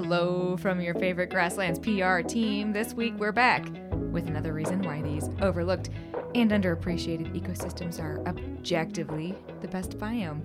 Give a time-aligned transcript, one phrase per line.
[0.00, 2.72] Hello from your favorite Grasslands PR team.
[2.72, 3.66] This week we're back
[4.12, 5.90] with another reason why these overlooked
[6.36, 10.42] and underappreciated ecosystems are objectively the best biome.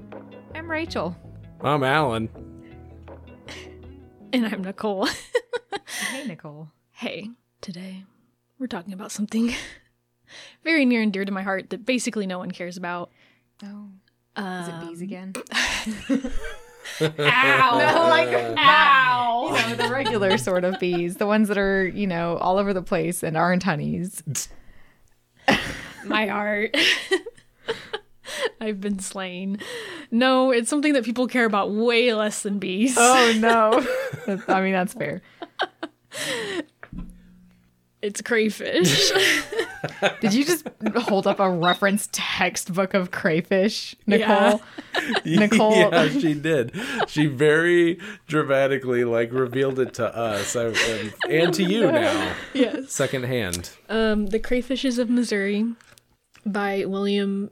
[0.55, 1.16] I'm Rachel.
[1.61, 2.29] I'm Alan.
[4.34, 5.07] And I'm Nicole.
[5.85, 6.70] Hey, Nicole.
[6.93, 7.29] hey,
[7.61, 8.05] today
[8.57, 9.54] we're talking about something
[10.63, 13.12] very near and dear to my heart that basically no one cares about.
[13.63, 13.90] Oh,
[14.35, 15.34] is it um, bees again?
[17.02, 17.77] Ow!
[17.77, 19.47] No, like Ow!
[19.47, 22.73] you know, the regular sort of bees, the ones that are, you know, all over
[22.73, 24.21] the place and aren't honeys.
[26.05, 26.75] my heart.
[28.59, 29.59] I've been slain.
[30.11, 32.95] No, it's something that people care about way less than bees.
[32.98, 33.85] Oh no.
[34.48, 35.21] I mean, that's fair.
[38.01, 39.12] It's crayfish.
[40.21, 44.61] Did you just hold up a reference textbook of crayfish, Nicole?
[45.25, 45.40] Yeah.
[45.40, 46.71] Nicole- yeah, she did.
[47.07, 52.91] She very dramatically like revealed it to us I, and, and to you now, yes.
[52.91, 53.71] secondhand.
[53.90, 55.65] Um, The Crayfishes of Missouri
[56.45, 57.51] by William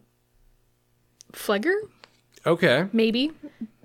[1.33, 1.73] Flegger.
[2.45, 2.87] Okay.
[2.91, 3.31] Maybe.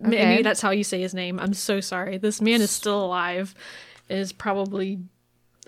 [0.04, 0.08] Okay.
[0.26, 1.38] Maybe that's how you say his name.
[1.38, 2.18] I'm so sorry.
[2.18, 3.54] This man is still alive.
[4.08, 5.00] Is probably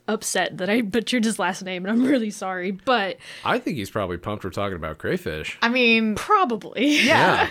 [0.09, 2.71] upset that I butchered his last name, and I'm really sorry.
[2.73, 5.59] But I think he's probably pumped we're talking about crayfish.
[5.63, 6.87] I mean, probably.
[7.07, 7.49] yeah.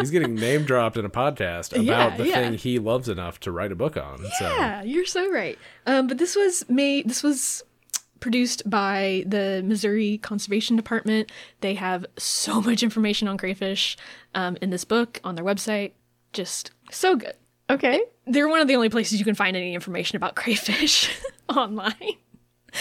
[0.00, 2.34] He's getting name dropped in a podcast about Yeah, the yeah.
[2.34, 4.24] thing he loves enough to write a book on.
[4.40, 5.58] Yeah, you're so right.
[5.86, 7.08] Um, but this was made.
[7.08, 7.64] This was
[8.20, 11.32] produced by the Missouri Conservation Department.
[11.62, 13.96] They have so much information on crayfish
[14.34, 15.92] um, in this book on their website.
[16.32, 17.34] Just so good.
[17.70, 18.00] Okay.
[18.26, 21.10] They're one of the only places you can find any information about crayfish
[21.56, 22.16] online.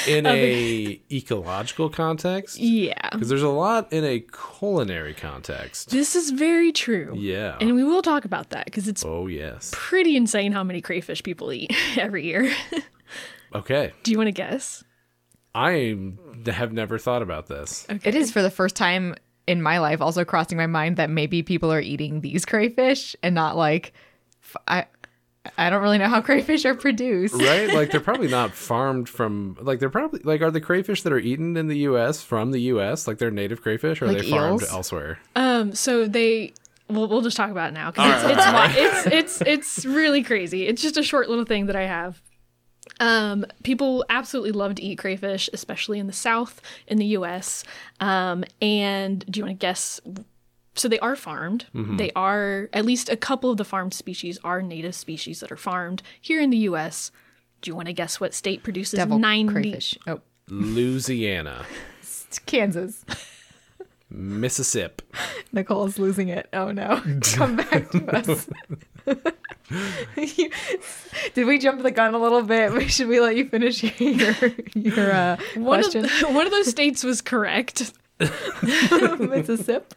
[0.06, 3.10] In a ecological context, Yeah.
[3.12, 4.20] because there's a lot in a
[4.60, 5.90] culinary context.
[5.92, 7.14] This is very true.
[7.16, 7.56] Yeah.
[7.62, 9.72] And we will talk about that because it's Oh yes.
[9.74, 12.54] pretty insane how many crayfish people eat every year.
[13.56, 13.94] Okay.
[14.04, 14.84] Do you want to guess?
[15.56, 15.98] I
[16.46, 17.88] have never thought about this.
[18.04, 19.16] It is for the first time
[19.48, 23.34] in my life also crossing my mind that maybe people are eating these crayfish and
[23.34, 23.94] not like
[24.44, 24.86] f- I
[25.58, 27.36] I don't really know how crayfish are produced.
[27.36, 27.74] right?
[27.74, 31.20] Like they're probably not farmed from like they're probably like are the crayfish that are
[31.20, 32.22] eaten in the U.S.
[32.24, 33.08] from the U.S.
[33.08, 34.72] like they're native crayfish or are Like they farmed eels?
[34.72, 35.20] elsewhere?
[35.36, 36.54] Um, so they
[36.90, 40.24] we'll, we'll just talk about it now because it's, it's, wi- it's it's it's really
[40.24, 40.68] crazy.
[40.68, 42.22] It's just a short little thing that I have.
[43.00, 47.64] Um, people absolutely love to eat crayfish, especially in the South in the U.S.
[48.00, 50.00] Um, and do you want to guess?
[50.78, 51.66] So they are farmed.
[51.74, 55.58] They are at least a couple of the farmed species are native species that are
[55.58, 57.12] farmed here in the U.S.
[57.62, 59.52] Do you want to guess what state produces Devil ninety?
[59.52, 59.98] crayfish.
[60.06, 61.66] Oh, Louisiana,
[62.00, 63.04] it's Kansas.
[64.10, 65.04] Mississippi.
[65.52, 66.48] Nicole's losing it.
[66.54, 67.02] Oh no.
[67.34, 68.48] Come back to us.
[70.16, 70.52] You-
[71.34, 72.90] Did we jump the gun a little bit?
[72.90, 74.34] Should we let you finish your
[74.76, 76.04] your uh, One of, question?
[76.04, 77.92] the- one of those states was correct.
[79.20, 79.96] Mississippi.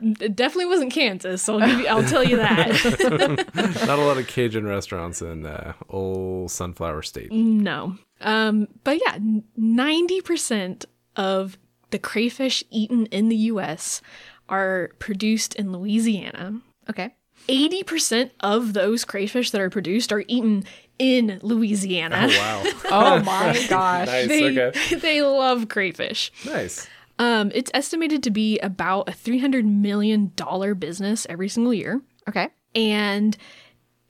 [0.00, 1.48] It definitely wasn't Kansas.
[1.48, 3.84] I'll give you, I'll tell you that.
[3.86, 7.32] Not a lot of Cajun restaurants in uh, old Sunflower State.
[7.32, 7.96] no.
[8.20, 9.18] Um, but yeah,
[9.56, 10.84] ninety percent
[11.16, 11.56] of
[11.90, 14.00] the crayfish eaten in the U.S.
[14.48, 16.60] are produced in Louisiana.
[16.90, 17.14] Okay.
[17.48, 20.64] Eighty percent of those crayfish that are produced are eaten
[20.98, 22.26] in Louisiana.
[22.30, 24.06] Oh wow, Oh my gosh.
[24.08, 24.28] nice.
[24.28, 26.32] They, okay, they love crayfish.
[26.44, 26.88] nice.
[27.18, 32.00] Um, it's estimated to be about a three hundred million dollar business every single year.
[32.28, 32.48] Okay.
[32.74, 33.36] and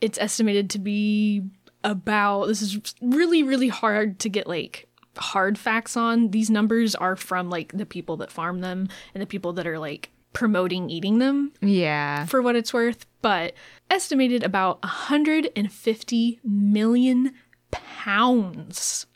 [0.00, 1.42] it's estimated to be
[1.84, 7.14] about this is really really hard to get like hard facts on these numbers are
[7.16, 11.18] from like the people that farm them and the people that are like promoting eating
[11.18, 12.26] them Yeah.
[12.26, 13.54] for what it's worth but
[13.90, 17.32] estimated about 150 million
[17.70, 19.06] pounds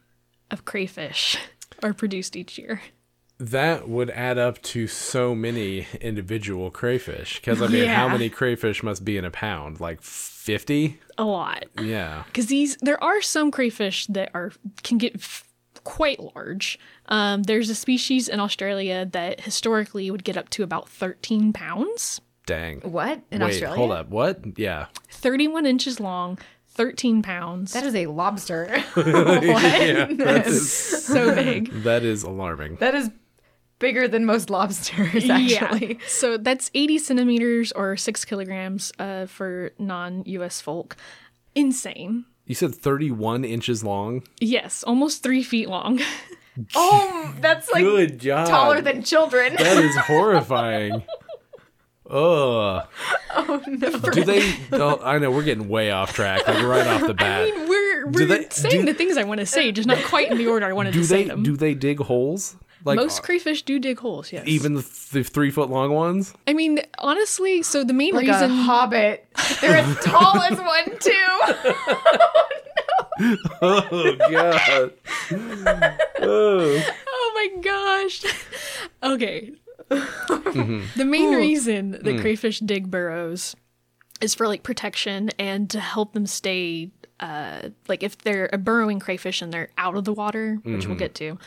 [0.50, 1.36] of crayfish
[1.82, 2.80] are produced each year
[3.38, 7.36] That would add up to so many individual crayfish.
[7.40, 9.80] Because I mean, how many crayfish must be in a pound?
[9.80, 11.00] Like fifty?
[11.18, 12.22] a lot Yeah.
[12.26, 14.52] because these there are some crayfish that are
[14.82, 15.44] can get f-
[15.84, 16.78] quite large.
[17.06, 22.20] Um, there's a species in Australia that historically would get up to about 13 pounds,
[22.46, 22.80] Dang.
[22.80, 23.76] What in Wait, Australia?
[23.76, 24.08] hold up.
[24.08, 24.40] What?
[24.58, 24.86] Yeah.
[25.10, 26.38] 31 inches long,
[26.70, 27.72] 13 pounds.
[27.72, 28.66] That is a lobster.
[28.96, 30.06] yeah.
[30.12, 30.72] That is,
[31.04, 31.70] so big.
[31.82, 32.76] that is alarming.
[32.76, 33.10] that is
[33.82, 35.94] bigger than most lobsters, actually.
[36.00, 36.06] Yeah.
[36.06, 40.96] So that's 80 centimeters or six kilograms uh, for non US folk.
[41.54, 42.24] Insane.
[42.46, 44.22] You said 31 inches long?
[44.40, 46.00] Yes, almost three feet long.
[46.74, 48.46] Oh, that's like Good job.
[48.46, 49.56] taller than children.
[49.56, 51.02] That is horrifying.
[52.10, 52.86] Ugh.
[53.34, 53.90] Oh no.
[53.98, 54.54] Do they?
[54.70, 57.42] Oh, I know we're getting way off track, like right off the bat.
[57.42, 59.96] I mean, we're we're they- saying do- the things I want to say, just not
[60.04, 61.28] quite in the order I wanted do to say they?
[61.30, 61.42] them.
[61.42, 62.54] Do they dig holes?
[62.84, 64.32] Like Most crayfish do dig holes.
[64.32, 64.44] Yes.
[64.46, 64.82] even the,
[65.12, 66.34] the three foot long ones?
[66.46, 69.26] I mean, honestly, so the main Like reason a hobbit.
[69.60, 71.12] They're as tall as one too.
[73.62, 74.92] Oh god.
[76.20, 76.82] oh.
[77.24, 78.24] Oh my gosh.
[79.02, 79.52] okay.
[79.90, 80.82] Mm-hmm.
[80.96, 83.56] The main reason that crayfish dig burrows
[84.20, 86.90] is for like protection and to help them stay
[87.20, 90.96] uh like if they're a burrowing crayfish and they're out of the water, which we'll
[90.96, 91.38] get to.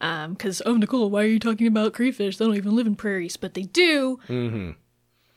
[0.00, 2.36] Um, because oh Nicole, why are you talking about crayfish?
[2.38, 4.18] They don't even live in prairies, but they do.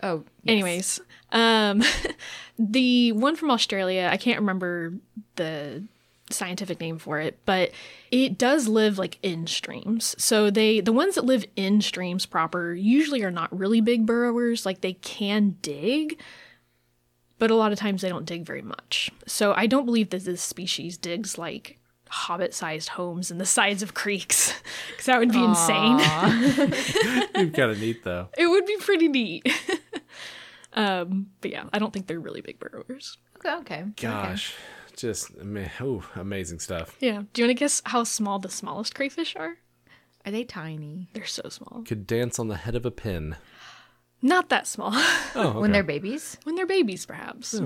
[0.02, 1.00] Oh, Anyways,
[1.32, 1.82] um,
[2.60, 4.94] the one from Australia, I can't remember
[5.38, 5.84] the
[6.30, 7.72] scientific name for it, but
[8.12, 10.16] it does live like in streams.
[10.18, 14.66] So they the ones that live in streams proper usually are not really big burrowers.
[14.66, 16.20] Like they can dig,
[17.40, 19.12] but a lot of times they don't dig very much.
[19.26, 21.80] So I don't believe that this species digs like
[22.14, 24.54] hobbit-sized homes in the sides of creeks
[24.92, 26.00] because that would be insane.
[27.52, 28.30] kind of neat though.
[28.38, 29.48] It would be pretty neat.
[30.74, 33.18] um, but yeah, I don't think they're really big burrowers.
[33.44, 33.82] okay.
[33.82, 33.92] okay.
[33.96, 34.54] Gosh,
[34.96, 36.96] just ama- oh, amazing stuff.
[37.00, 37.24] Yeah.
[37.34, 39.58] Do you want to guess how small the smallest crayfish are?
[40.26, 41.10] Are they tiny?
[41.14, 41.84] They're so small.
[41.86, 43.36] Could dance on the head of a pin.
[44.22, 44.92] Not that small.
[44.94, 45.60] Oh, okay.
[45.60, 46.38] When they're babies?
[46.44, 47.60] when they're babies, perhaps.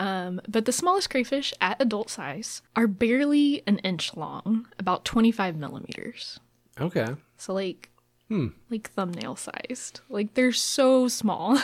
[0.00, 5.56] Um, but the smallest crayfish at adult size are barely an inch long, about 25
[5.56, 6.40] millimeters.
[6.80, 7.06] okay.
[7.36, 7.90] So, like,
[8.28, 8.48] Hmm.
[8.70, 10.00] like thumbnail sized.
[10.08, 11.58] Like, they're so small.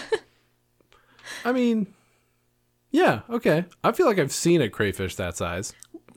[1.45, 1.87] I mean,
[2.91, 3.65] yeah, okay.
[3.83, 5.73] I feel like I've seen a crayfish that size,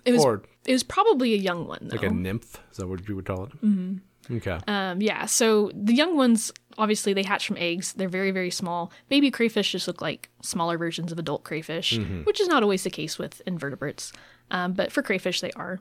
[0.05, 1.95] it was or it was probably a young one, though.
[1.95, 2.61] like a nymph.
[2.71, 3.51] Is that what you would call it?
[3.63, 3.97] Mm-hmm.
[4.31, 4.59] Okay.
[4.67, 7.93] Um, yeah, so the young ones, obviously, they hatch from eggs.
[7.93, 8.91] They're very, very small.
[9.07, 12.89] Baby crayfish just look like smaller versions of adult crayfish, which is not always the
[12.89, 14.13] case with invertebrates.
[14.51, 15.79] Um, but for crayfish, they are.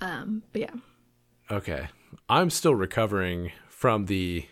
[0.00, 0.70] Um, but yeah.
[1.50, 1.88] Okay.
[2.28, 4.46] I'm still recovering from the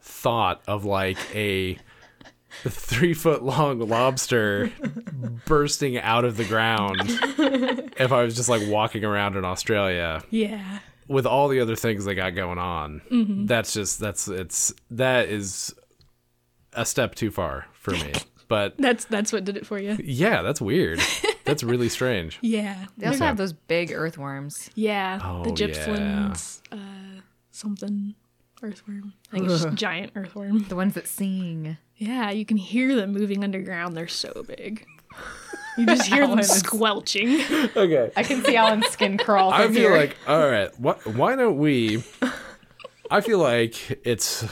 [0.00, 1.78] thought of like a
[2.68, 4.70] three foot long lobster
[5.46, 7.00] bursting out of the ground
[7.98, 10.80] if I was just like walking around in Australia Yeah.
[11.08, 13.46] With all the other things they got going on.
[13.46, 15.74] That's just, that's, it's, that is
[16.72, 18.12] a step too far for me.
[18.46, 19.96] But That's that's what did it for you.
[20.04, 21.00] yeah, that's weird.
[21.44, 22.38] That's really strange.
[22.42, 22.86] Yeah.
[22.98, 23.24] They also Okay.
[23.26, 24.68] have those big earthworms.
[24.74, 25.18] Yeah.
[25.24, 26.32] Oh, the yeah.
[26.70, 28.14] uh, something
[28.62, 29.14] earthworm.
[29.32, 30.64] I think it's just giant earthworm.
[30.68, 31.78] The ones that sing.
[31.96, 33.96] Yeah, you can hear them moving underground.
[33.96, 34.86] They're so big.
[35.76, 37.40] You just hear them squelching.
[37.76, 38.10] Okay.
[38.16, 39.52] I can see Alan's skin crawl.
[39.52, 39.96] I feel here.
[39.96, 40.78] like all right.
[40.78, 41.04] What?
[41.06, 42.02] Why don't we?
[43.10, 44.44] I feel like it's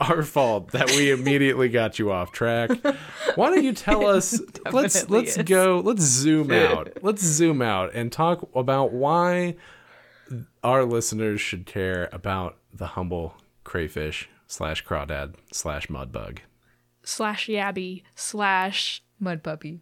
[0.00, 2.70] our fault that we immediately got you off track.
[3.34, 4.40] Why don't you tell us?
[4.70, 5.44] let's let's is.
[5.44, 5.80] go.
[5.84, 6.98] Let's zoom out.
[7.02, 9.56] Let's zoom out and talk about why
[10.62, 13.34] our listeners should care about the humble
[13.64, 16.38] crayfish slash crawdad slash mudbug.
[17.02, 19.80] slash yabby slash mud puppy.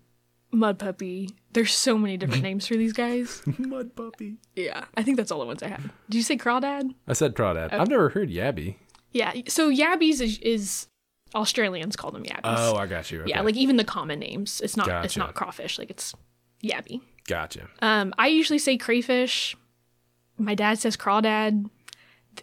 [0.50, 1.30] Mud puppy.
[1.52, 3.42] There's so many different names for these guys.
[3.58, 4.36] Mud puppy.
[4.54, 5.82] Yeah, I think that's all the ones I had.
[6.08, 6.94] Did you say crawdad?
[7.06, 7.72] I said crawdad.
[7.72, 8.76] I've never heard yabby.
[9.12, 9.32] Yeah.
[9.48, 10.86] So yabbies is, is
[11.34, 12.40] Australians call them yabbies.
[12.44, 13.20] Oh, I got you.
[13.22, 13.30] Okay.
[13.30, 14.60] yeah, like even the common names.
[14.62, 15.04] It's not.
[15.04, 15.78] It's not crawfish.
[15.78, 16.14] Like it's
[16.62, 17.00] yabby.
[17.26, 17.68] gotcha.
[17.82, 19.56] Um, I usually say crayfish.
[20.38, 21.68] My dad says crawdad.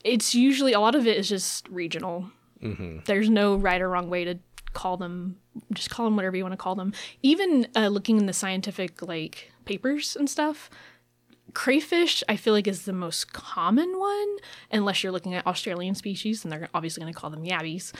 [0.03, 2.29] It's usually a lot of it is just regional.
[3.05, 4.39] There's no right or wrong way to
[4.75, 5.37] call them.
[5.73, 6.93] Just call them whatever you want to call them.
[7.23, 10.69] Even uh, looking in the scientific like papers and stuff,
[11.53, 14.35] crayfish I feel like is the most common one.
[14.71, 17.91] Unless you're looking at Australian species, and they're obviously going to call them yabbies.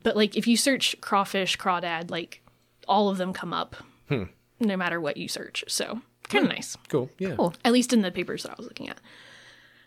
[0.00, 2.42] But like if you search crawfish, crawdad, like
[2.86, 3.76] all of them come up,
[4.08, 5.64] no matter what you search.
[5.68, 7.10] So kind of nice Cool.
[7.18, 7.34] Yeah.
[7.36, 7.54] Cool.
[7.64, 8.98] at least in the papers that I was looking at.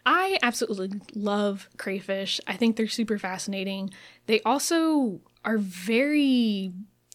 [0.06, 2.40] I absolutely love crayfish.
[2.48, 3.92] I think they're super fascinating.
[4.28, 6.74] They also are very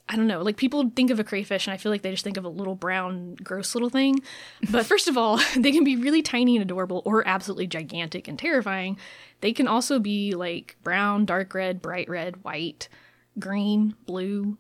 [0.09, 2.25] I don't know, like people think of a crayfish and I feel like they just
[2.25, 4.19] think of a little brown gross little thing.
[4.69, 8.37] But first of all, they can be really tiny and adorable or absolutely gigantic and
[8.37, 8.99] terrifying.
[9.41, 12.89] They can also be like brown, dark red, bright red, white,
[13.39, 14.59] green, blue,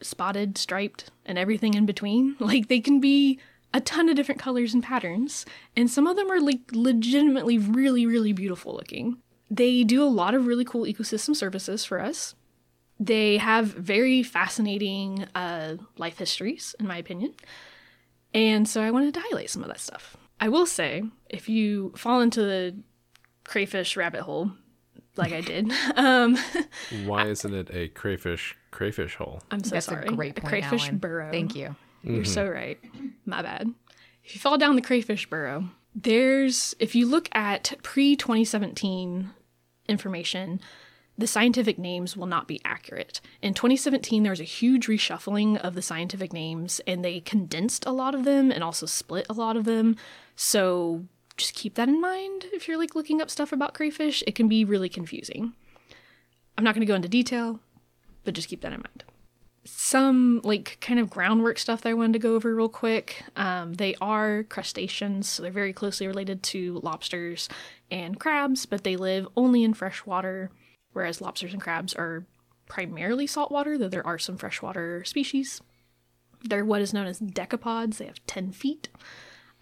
[0.00, 2.36] spotted, striped, and everything in between.
[2.44, 3.40] Like they can be
[3.74, 5.44] a ton of different colors and patterns,
[5.76, 9.18] and some of them are like legitimately really, really beautiful looking.
[9.50, 12.34] They do a lot of really cool ecosystem services for us.
[12.98, 17.34] They have very fascinating uh, life histories, in my opinion.
[18.32, 20.16] And so I want to dilate some of that stuff.
[20.40, 22.76] I will say, if you fall into the
[23.44, 24.52] crayfish rabbit hole,
[25.16, 25.72] like I did.
[25.96, 26.36] Um,
[27.04, 29.40] Why isn't it a crayfish crayfish hole?
[29.50, 30.06] I'm so That's sorry.
[30.06, 30.98] a great point, crayfish Alan.
[30.98, 31.30] burrow.
[31.30, 31.76] Thank you.
[32.04, 32.54] You're so mm-hmm.
[32.54, 32.80] right.
[33.24, 33.72] My bad.
[34.24, 39.30] If you fall down the crayfish burrow, there's, if you look at pre 2017
[39.88, 40.60] information,
[41.16, 43.20] the scientific names will not be accurate.
[43.40, 47.92] In 2017, there was a huge reshuffling of the scientific names, and they condensed a
[47.92, 49.96] lot of them and also split a lot of them.
[50.34, 51.04] So
[51.36, 54.24] just keep that in mind if you're like looking up stuff about crayfish.
[54.26, 55.52] It can be really confusing.
[56.58, 57.60] I'm not going to go into detail,
[58.24, 59.04] but just keep that in mind
[59.64, 63.24] some like kind of groundwork stuff that I wanted to go over real quick.
[63.36, 67.48] Um, they are crustaceans, so they're very closely related to lobsters
[67.90, 70.50] and crabs, but they live only in fresh water,
[70.92, 72.26] whereas lobsters and crabs are
[72.66, 75.60] primarily saltwater, though there are some freshwater species.
[76.42, 77.96] They're what is known as decapods.
[77.96, 78.88] They have 10 feet.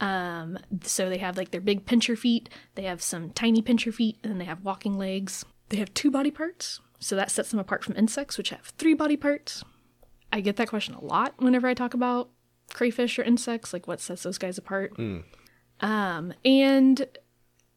[0.00, 4.18] Um, so they have like their big pincher feet, they have some tiny pincher feet,
[4.22, 5.44] and then they have walking legs.
[5.68, 8.94] They have two body parts, so that sets them apart from insects, which have three
[8.94, 9.62] body parts.
[10.32, 12.30] I get that question a lot whenever I talk about
[12.72, 14.98] crayfish or insects, like what sets those guys apart.
[15.80, 17.06] Um, and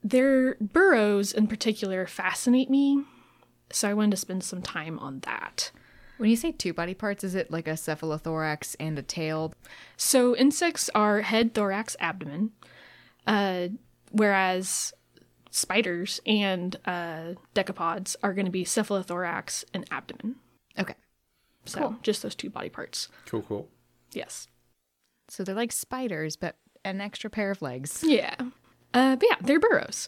[0.04, 3.04] their burrows in particular fascinate me,
[3.72, 5.72] so I wanted to spend some time on that.
[6.18, 9.54] When you say two body parts, is it like a cephalothorax and a tail?
[9.98, 12.52] So insects are head, thorax, abdomen,
[13.28, 13.68] uh,
[14.12, 14.94] whereas
[15.50, 20.36] spiders and uh, decapods are going to be cephalothorax and abdomen.
[20.80, 20.96] Okay.
[21.66, 23.10] So just those two body parts.
[23.26, 23.68] Cool, cool.
[24.12, 24.48] Yes.
[25.30, 28.04] So they're like spiders, but an extra pair of legs.
[28.06, 28.36] Yeah.
[28.94, 30.08] Uh, but yeah, they're burrows.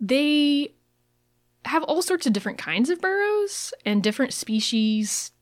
[0.00, 0.74] They
[1.66, 5.32] have all sorts of different kinds of burrows, and different species,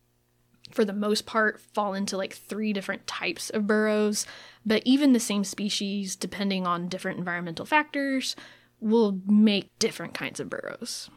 [0.71, 4.27] for the most part, fall into like three different types of burrows.
[4.65, 8.37] But even the same species, depending on different environmental factors,
[8.81, 11.11] will make different kinds of burrows.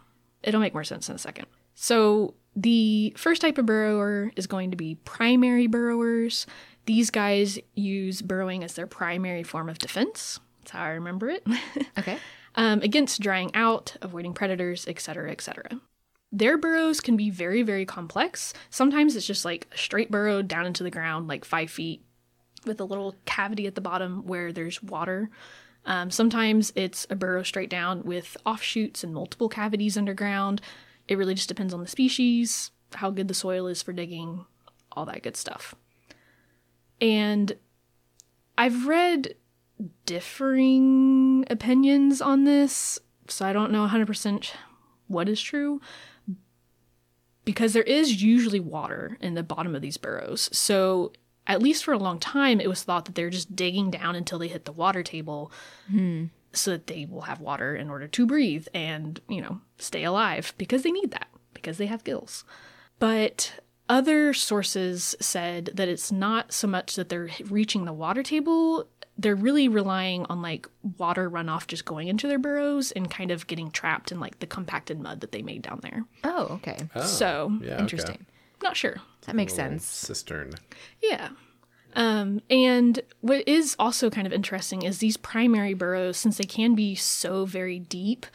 [0.43, 1.47] It'll make more sense in a second.
[1.73, 6.47] So, the first type of burrower is going to be primary burrowers.
[6.85, 10.39] These guys use burrowing as their primary form of defense.
[10.59, 11.45] That's how I remember it.
[11.97, 12.17] Okay.
[12.55, 15.79] um, against drying out, avoiding predators, etc., etc.
[16.31, 18.53] Their burrows can be very, very complex.
[18.69, 22.01] Sometimes it's just like a straight burrow down into the ground, like five feet,
[22.65, 25.29] with a little cavity at the bottom where there's water.
[25.85, 30.61] Um, sometimes it's a burrow straight down with offshoots and multiple cavities underground.
[31.07, 34.45] It really just depends on the species, how good the soil is for digging,
[34.91, 35.75] all that good stuff.
[37.01, 37.55] And
[38.57, 39.35] I've read
[40.05, 44.51] differing opinions on this, so I don't know 100%
[45.07, 45.81] what is true.
[47.43, 50.49] Because there is usually water in the bottom of these burrows.
[50.51, 51.11] So,
[51.45, 54.39] at least for a long time, it was thought that they're just digging down until
[54.39, 55.51] they hit the water table
[55.87, 56.25] hmm.
[56.55, 60.53] So that they will have water in order to breathe and, you know, stay alive
[60.57, 62.43] because they need that, because they have gills.
[62.99, 63.59] But
[63.89, 69.35] other sources said that it's not so much that they're reaching the water table, they're
[69.35, 73.71] really relying on like water runoff just going into their burrows and kind of getting
[73.71, 76.03] trapped in like the compacted mud that they made down there.
[76.23, 76.77] Oh, okay.
[76.95, 78.15] Oh, so, Yeah, Interesting.
[78.15, 78.25] Okay.
[78.63, 78.97] not sure.
[79.25, 79.85] That makes sense.
[79.85, 80.53] Cistern.
[81.01, 81.29] Yeah.
[81.95, 86.75] Um, and what is also kind of interesting is these primary burrows, since they can
[86.75, 88.25] be so very deep,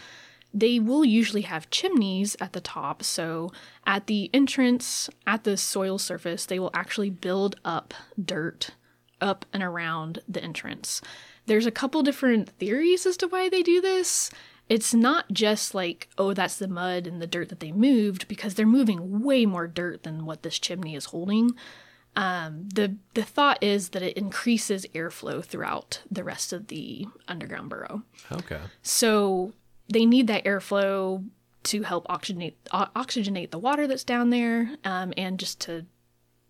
[0.53, 3.03] they will usually have chimneys at the top.
[3.03, 3.53] So
[3.87, 8.71] at the entrance, at the soil surface, they will actually build up dirt
[9.21, 11.03] up and around the entrance.
[11.47, 14.31] There's a couple different theories as to why they do this.
[14.69, 18.55] It's not just like, oh, that's the mud and the dirt that they moved, because
[18.55, 21.53] they're moving way more dirt than what this chimney is holding.
[22.17, 27.71] Um, the the thought is that it increases airflow throughout the rest of the underground
[27.71, 28.03] burrow.
[28.33, 28.59] Okay.
[28.83, 29.53] So
[29.89, 31.25] they need that airflow
[31.63, 35.87] to help oxygenate o- oxygenate the water that's down there, um, and just to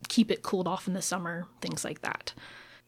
[0.09, 2.33] keep it cooled off in the summer, things like that.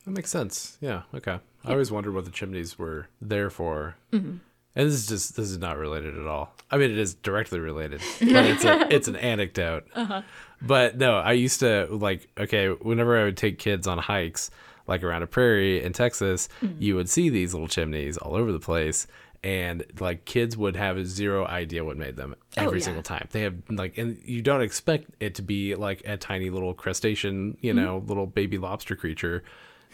[0.05, 0.79] That makes sense.
[0.81, 1.03] Yeah.
[1.15, 1.39] Okay.
[1.65, 3.97] I always wondered what the chimneys were there for.
[4.13, 4.39] Mm-hmm.
[4.75, 6.55] And this is just this is not related at all.
[6.71, 9.87] I mean, it is directly related, but it's a, it's an anecdote.
[9.95, 10.23] Uh-huh.
[10.63, 14.51] But no, I used to like okay, whenever I would take kids on hikes,
[14.87, 16.75] like around a prairie in Texas, mm.
[16.79, 19.07] you would see these little chimneys all over the place.
[19.45, 22.85] And like kids would have zero idea what made them oh, every yeah.
[22.85, 23.27] single time.
[23.33, 27.57] They have like, and you don't expect it to be like a tiny little crustacean,
[27.61, 28.07] you know, mm-hmm.
[28.07, 29.43] little baby lobster creature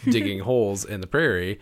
[0.04, 1.60] digging holes in the prairie.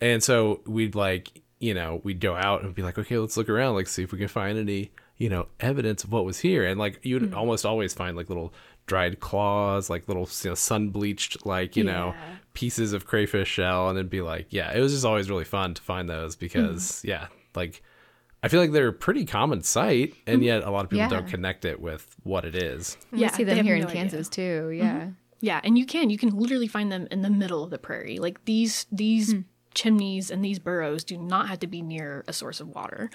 [0.00, 3.48] And so we'd like, you know, we'd go out and be like, okay, let's look
[3.48, 6.64] around, like see if we can find any, you know, evidence of what was here.
[6.64, 7.34] And like you'd hmm.
[7.34, 8.52] almost always find like little
[8.86, 12.14] dried claws, like little you know, sun bleached, like, you know,
[12.52, 13.88] pieces of crayfish shell.
[13.88, 16.40] And it'd be like, yeah, it was just always really fun to find those hmm.
[16.40, 17.82] because, yeah, like
[18.42, 20.42] I feel like they're a pretty common sight, and hmm.
[20.42, 21.08] yet a lot of people Yeah.
[21.08, 22.98] don't connect it with what it is.
[23.10, 23.96] Yeah, Yeah, see them here no in idea.
[23.96, 24.68] Kansas too.
[24.70, 24.86] Mm-hmm.
[24.86, 25.08] Yeah.
[25.40, 28.18] Yeah, and you can you can literally find them in the middle of the prairie.
[28.18, 29.34] Like these these
[29.74, 33.10] chimneys and these burrows do not have to be near a source of water.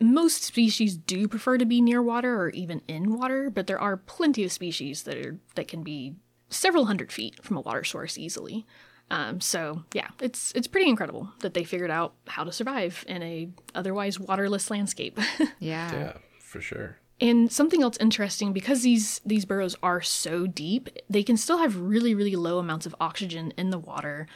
[0.00, 3.96] Most species do prefer to be near water or even in water, but there are
[3.96, 6.14] plenty of species that are that can be
[6.50, 8.64] several hundred feet from a water source easily.
[9.10, 13.22] Um, so yeah, it's it's pretty incredible that they figured out how to survive in
[13.22, 15.18] a otherwise waterless landscape.
[15.60, 15.92] Yeah.
[15.92, 16.98] Yeah, for sure.
[17.20, 21.76] And something else interesting because these these burrows are so deep, they can still have
[21.76, 24.28] really really low amounts of oxygen in the water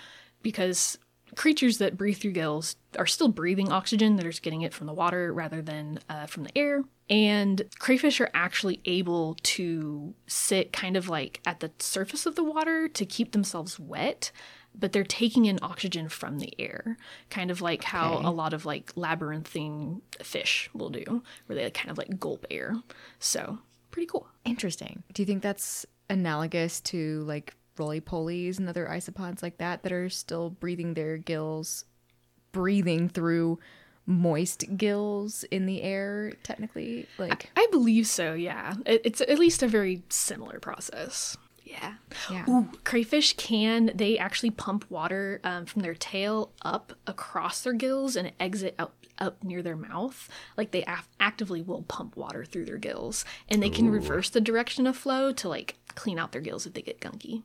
[0.42, 0.99] because
[1.37, 4.17] creatures that breathe through gills are still breathing oxygen.
[4.17, 6.85] They're just getting it from the water rather than uh, from the air.
[7.09, 12.45] And crayfish are actually able to sit kind of like at the surface of the
[12.45, 14.31] water to keep themselves wet,
[14.75, 16.97] but they're taking in oxygen from the air,
[17.29, 21.91] kind of like how a lot of like labyrinthine fish will do, where they kind
[21.91, 22.77] of like gulp air.
[23.19, 23.59] So
[23.91, 24.27] pretty cool.
[24.45, 25.03] Interesting.
[25.12, 29.93] Do you think that's analogous to like roly polies and other isopods like that that
[29.93, 31.85] are still breathing their gills,
[32.52, 33.59] breathing through
[34.07, 36.33] moist gills in the air?
[36.43, 38.35] Technically, like I believe so.
[38.35, 41.37] Yeah, it, it's at least a very similar process.
[41.64, 41.95] Yeah.
[42.31, 42.45] yeah.
[42.49, 48.17] Ooh, crayfish can they actually pump water um, from their tail up across their gills
[48.17, 52.64] and exit out up near their mouth like they af- actively will pump water through
[52.64, 56.41] their gills and they can reverse the direction of flow to like clean out their
[56.41, 57.43] gills if they get gunky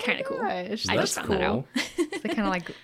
[0.00, 1.36] kind of cool Gosh, I That's just found cool.
[1.36, 1.66] that out.
[1.98, 2.70] It's kind of like.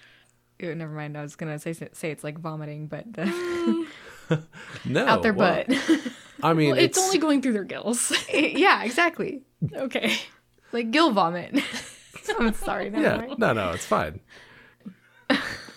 [0.61, 1.17] Oh, never mind.
[1.17, 3.87] I was gonna say say it's like vomiting, but the,
[4.85, 5.79] No, out their well, butt.
[6.43, 9.43] I mean, Well, it's, only going through their gills yeah, exactly.
[9.73, 10.17] okay
[10.73, 11.61] Like gill vomit.
[12.41, 12.91] I'm sorry.
[12.91, 13.17] Never yeah.
[13.19, 13.39] mind.
[13.39, 14.19] No, no, it's fine.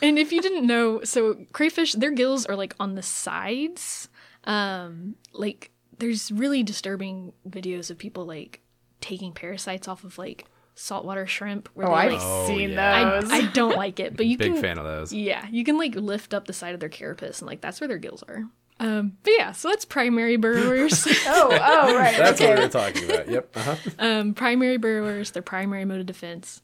[0.02, 4.10] And if you didn't know, so crayfish, their gills are like on the sides.
[4.46, 8.62] Um, like there's really disturbing videos of people like
[9.00, 11.70] taking parasites off of like saltwater shrimp.
[11.74, 13.20] Where Oh, they, I've like, Oh, seen yeah.
[13.22, 13.32] those.
[13.32, 14.62] I, I don't like it, but you Big can.
[14.62, 15.14] fan of those.
[15.14, 17.88] Yeah, you can like lift up the side of their carapace and like that's where
[17.88, 18.44] their gills are.
[18.80, 21.06] Um, but yeah, so that's primary burrowers.
[21.28, 22.18] oh, oh, right.
[22.18, 22.50] That's okay.
[22.50, 23.30] what we're talking about.
[23.30, 23.56] Yep.
[23.56, 23.76] Uh-huh.
[24.00, 26.62] um, primary burrowers, their primary mode of defense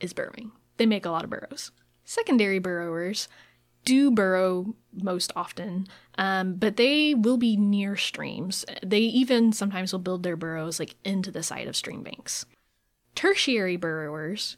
[0.00, 0.52] is burrowing.
[0.76, 1.72] They make a lot of burrows.
[2.04, 3.26] Secondary burrowers
[3.86, 5.86] do burrow most often,
[6.18, 8.66] um, but they will be near streams.
[8.84, 12.44] They even sometimes will build their burrows like into the side of stream banks.
[13.14, 14.56] Tertiary burrowers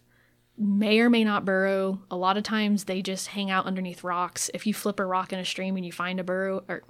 [0.56, 2.00] may or may not burrow.
[2.10, 4.50] A lot of times they just hang out underneath rocks.
[4.54, 6.82] If you flip a rock in a stream and you find a burrow, or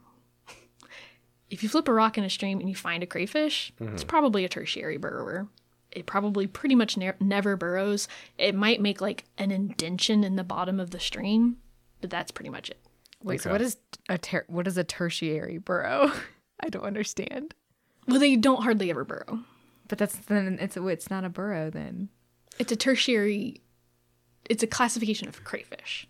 [1.50, 4.06] if you flip a rock in a stream and you find a crayfish, it's mm-hmm.
[4.06, 5.48] probably a tertiary burrower.
[5.90, 8.08] It probably pretty much ne- never burrows.
[8.38, 11.58] It might make like an indention in the bottom of the stream,
[12.00, 12.78] but that's pretty much it.
[13.22, 13.76] Wait, so what is
[14.08, 16.10] a ter- what is a tertiary burrow?
[16.60, 17.54] I don't understand.
[18.08, 19.40] Well, they don't hardly ever burrow.
[19.92, 22.08] But that's then it's it's not a burrow then.
[22.58, 23.60] It's a tertiary.
[24.48, 26.08] It's a classification of crayfish.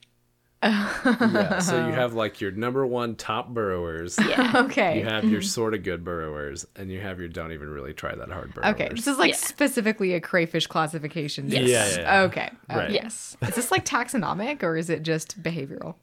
[0.62, 1.59] Yeah.
[1.59, 4.16] So you have like your number one top burrowers.
[4.21, 4.53] Yeah.
[4.66, 5.01] okay.
[5.01, 8.14] You have your sort of good burrowers, and you have your don't even really try
[8.14, 8.73] that hard burrowers.
[8.75, 9.37] Okay, this is like Yeah.
[9.38, 11.51] specifically a crayfish classification.
[11.51, 11.68] Yes.
[11.68, 12.23] Yeah, yeah, yeah.
[12.23, 12.51] Okay.
[12.71, 12.79] okay.
[12.79, 12.90] Right.
[12.92, 13.37] Yes.
[13.42, 15.97] Is this like taxonomic or is it just behavioral?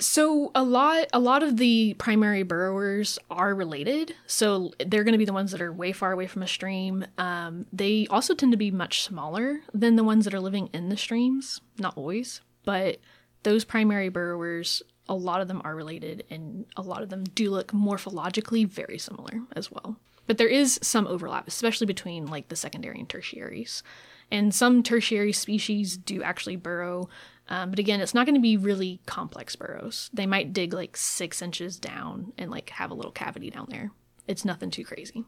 [0.00, 4.14] So a lot a lot of the primary burrowers are related.
[4.26, 7.04] So they're going to be the ones that are way far away from a stream.
[7.18, 10.88] Um, they also tend to be much smaller than the ones that are living in
[10.88, 11.60] the streams.
[11.78, 12.98] Not always, but
[13.42, 17.50] those primary burrowers, a lot of them are related, and a lot of them do
[17.50, 19.96] look morphologically very similar as well.
[20.26, 23.82] But there is some overlap, especially between like the secondary and tertiaries.
[24.30, 27.08] And some tertiary species do actually burrow,
[27.50, 30.08] um, but again, it's not going to be really complex burrows.
[30.12, 33.90] They might dig like six inches down and like have a little cavity down there.
[34.26, 35.24] It's nothing too crazy.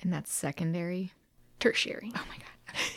[0.00, 1.12] And that's secondary.
[1.58, 2.12] Tertiary.
[2.14, 2.46] Oh my god.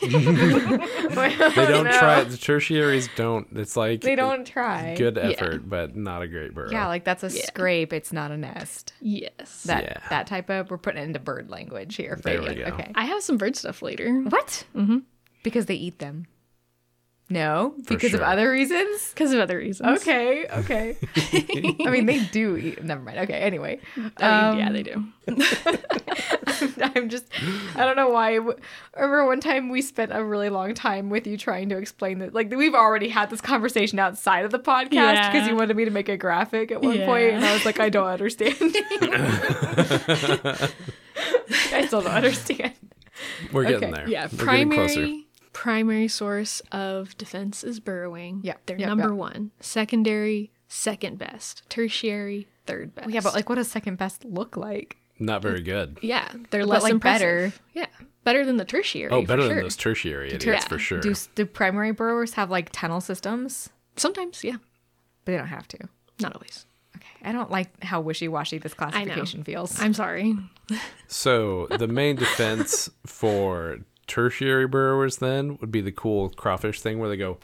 [0.02, 2.24] They don't try.
[2.24, 3.46] The tertiaries don't.
[3.54, 4.94] It's like They don't try.
[4.96, 6.70] good effort, but not a great burrow.
[6.70, 7.92] Yeah, like that's a scrape.
[7.92, 8.92] It's not a nest.
[9.00, 9.62] Yes.
[9.64, 9.96] That Yeah.
[10.10, 12.48] that type of we're putting it into bird language here for There you.
[12.48, 12.64] we go.
[12.64, 12.92] Okay.
[12.94, 14.12] I have some bird stuff later.
[14.22, 14.64] What?
[14.76, 14.98] Mm-hmm.
[15.42, 16.26] Because they eat them.
[17.32, 19.10] No, because of other reasons.
[19.10, 20.00] Because of other reasons.
[20.00, 20.96] Okay, okay.
[21.86, 22.82] I mean, they do eat.
[22.82, 23.18] Never mind.
[23.20, 23.34] Okay.
[23.38, 25.04] Anyway, I mean, yeah, um, they do.
[26.96, 27.26] I'm just.
[27.76, 28.30] I don't know why.
[28.32, 28.36] I
[28.96, 32.34] remember one time we spent a really long time with you trying to explain that.
[32.34, 35.50] Like we've already had this conversation outside of the podcast because Yeah.
[35.50, 37.06] you wanted me to make a graphic at one Yeah.
[37.06, 38.56] point, and I was like, I don't understand.
[41.72, 42.74] I still don't understand.
[43.52, 44.08] we're getting Okay, there.
[44.08, 44.94] Yeah, we're getting closer.
[44.94, 48.40] primary primary source of defense is burrowing.
[48.42, 48.54] Yeah.
[48.66, 49.16] they're yep, number yep.
[49.18, 49.50] one.
[49.60, 51.62] Secondary, second best.
[51.68, 53.10] Tertiary, third best.
[53.10, 54.96] Yeah, but like, what does second best look like?
[55.18, 55.98] Not very good.
[56.00, 57.20] yeah, they're But, less like, impressive.
[57.20, 57.52] better.
[57.74, 57.86] Yeah,
[58.24, 59.10] better than the tertiary.
[59.10, 59.54] Oh, for better sure.
[59.54, 60.60] than those tertiary idiots Yeah.
[60.60, 61.00] for sure.
[61.00, 63.68] Do do primary burrowers have like tunnel systems?
[63.96, 64.56] Sometimes, yeah,
[65.24, 65.78] But they don't have to.
[66.20, 66.64] not always.
[66.96, 69.78] Okay, I don't like how wishy washy this classification feels.
[69.80, 70.36] I'm sorry.
[71.06, 73.78] So the main defense for
[74.10, 77.38] tertiary burrowers then would be the cool crawfish thing where they go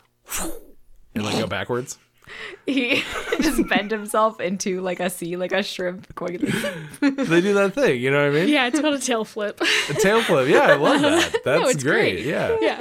[1.15, 1.97] and like go backwards.
[2.67, 3.03] he
[3.41, 6.15] just bent himself into like a sea, like a shrimp.
[6.15, 6.39] Going
[7.01, 8.49] They do that thing, you know what I mean?
[8.49, 9.61] Yeah, it's called a tail flip.
[9.89, 10.49] A tail flip.
[10.49, 11.41] Yeah, I love that.
[11.45, 12.25] That's it's great.
[12.25, 12.27] great.
[12.27, 12.57] Yeah.
[12.61, 12.79] yeah,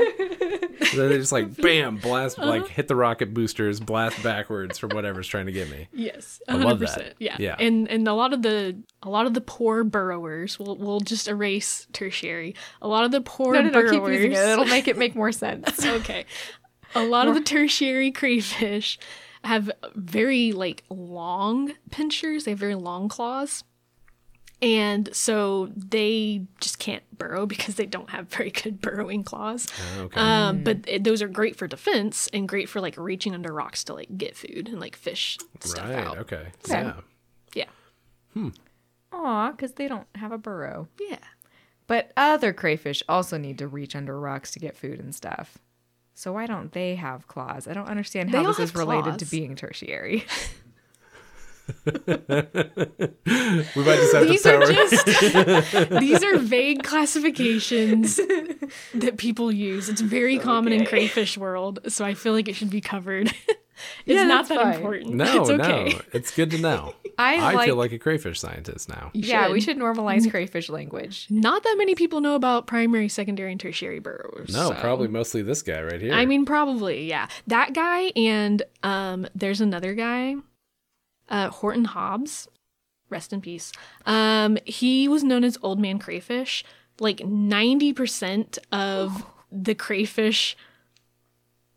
[0.95, 2.49] Then they just like bam, blast Uh-huh.
[2.49, 5.88] like hit the rocket boosters, blast backwards from whatever's trying to get me.
[5.93, 6.95] yes, I love hundred that.
[6.95, 7.15] percent.
[7.19, 7.55] Yeah, Yeah.
[7.60, 11.27] And and a lot of the a lot of the poor burrowers, we'll we'll just
[11.27, 12.55] erase tertiary.
[12.81, 14.15] A lot of the poor no, no, no, keep burrowers.
[14.15, 14.38] using it.
[14.38, 15.86] It'll make it make more sense.
[15.86, 16.25] okay.
[16.95, 18.97] A lot of the tertiary crayfish
[19.45, 22.45] have very like long pinchers.
[22.45, 23.63] They have very long claws.
[24.62, 29.67] And so they just can't burrow because they don't have very good burrowing claws.
[29.97, 30.19] Okay.
[30.19, 33.84] Um, but it, those are great for defense and great for like reaching under rocks
[33.86, 36.05] to like get food and like fish stuff right.
[36.05, 36.17] out.
[36.19, 36.47] Okay.
[36.65, 36.81] Okay.
[36.81, 36.93] Yeah.
[38.36, 38.49] Yeah.
[39.12, 40.88] Aw, because they don't have a burrow.
[40.99, 41.19] Yeah.
[41.88, 45.60] But other crayfish also need to reach under rocks to get food and stuff.
[46.15, 47.67] So why don't they have claws?
[47.67, 50.25] I don't understand how all this is have related to being tertiary.
[51.86, 51.93] We
[53.84, 58.17] might just have These to are just these are vague classifications
[58.93, 59.89] that people use.
[59.89, 63.34] It's very common in crayfish world, so I feel like it should be covered.
[64.06, 64.74] it's Yeah, not that fine.
[64.76, 65.14] important.
[65.16, 65.90] No, it's okay.
[65.94, 66.02] no.
[66.14, 66.94] It's good to know.
[67.18, 69.12] I, I like, feel like a crayfish scientist now.
[69.14, 71.28] You yeah, we should normalize crayfish language.
[71.30, 74.50] Not that many people know about primary, secondary, and tertiary burrows.
[74.52, 76.14] No, so- probably mostly this guy right here.
[76.14, 77.28] I mean, probably, yeah.
[77.48, 80.36] That guy and um, there's another guy,
[81.30, 82.48] uh, Horton Hobbs.
[83.10, 83.72] Rest in peace.
[84.08, 86.66] Um, he was known as Old Man Crayfish.
[87.00, 90.58] Like ninety percent of the crayfish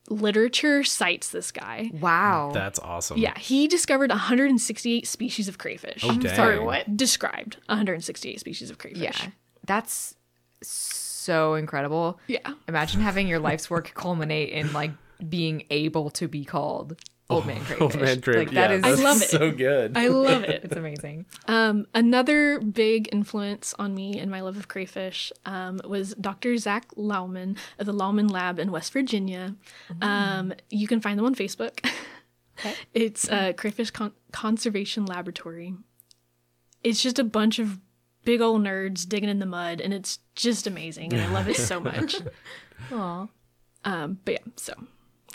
[0.08, 1.90] literature cites this guy.
[2.00, 2.50] Wow.
[2.52, 3.18] that's awesome.
[3.18, 6.02] Yeah, he discovered 168 species of crayfish.
[6.04, 6.34] Oh, dang.
[6.34, 6.96] sorry, what?
[6.96, 9.02] Described 168 species of crayfish.
[9.02, 9.30] yeah.
[9.66, 10.14] That's
[10.62, 12.18] so incredible.
[12.26, 12.54] Yeah.
[12.66, 14.92] Imagine having your life's work culminate in like
[15.28, 16.96] being able to be called
[17.30, 17.80] Old Man Crayfish.
[17.82, 18.46] Old man crayfish.
[18.46, 19.28] Like that yeah, is that's love it.
[19.28, 19.96] so good.
[19.98, 20.64] I love it.
[20.64, 21.26] it's amazing.
[21.46, 26.56] Um, another big influence on me and my love of crayfish um, was Dr.
[26.56, 29.54] Zach Loughman of the Loughman Lab in West Virginia.
[30.00, 31.86] Um, you can find them on Facebook.
[32.92, 35.74] It's uh, Crayfish Con- Conservation Laboratory.
[36.82, 37.78] It's just a bunch of
[38.24, 41.54] big old nerds digging in the mud, and it's just amazing, and I love it
[41.54, 42.16] so much.
[42.92, 43.28] Aw.
[43.84, 44.74] Um, but yeah, so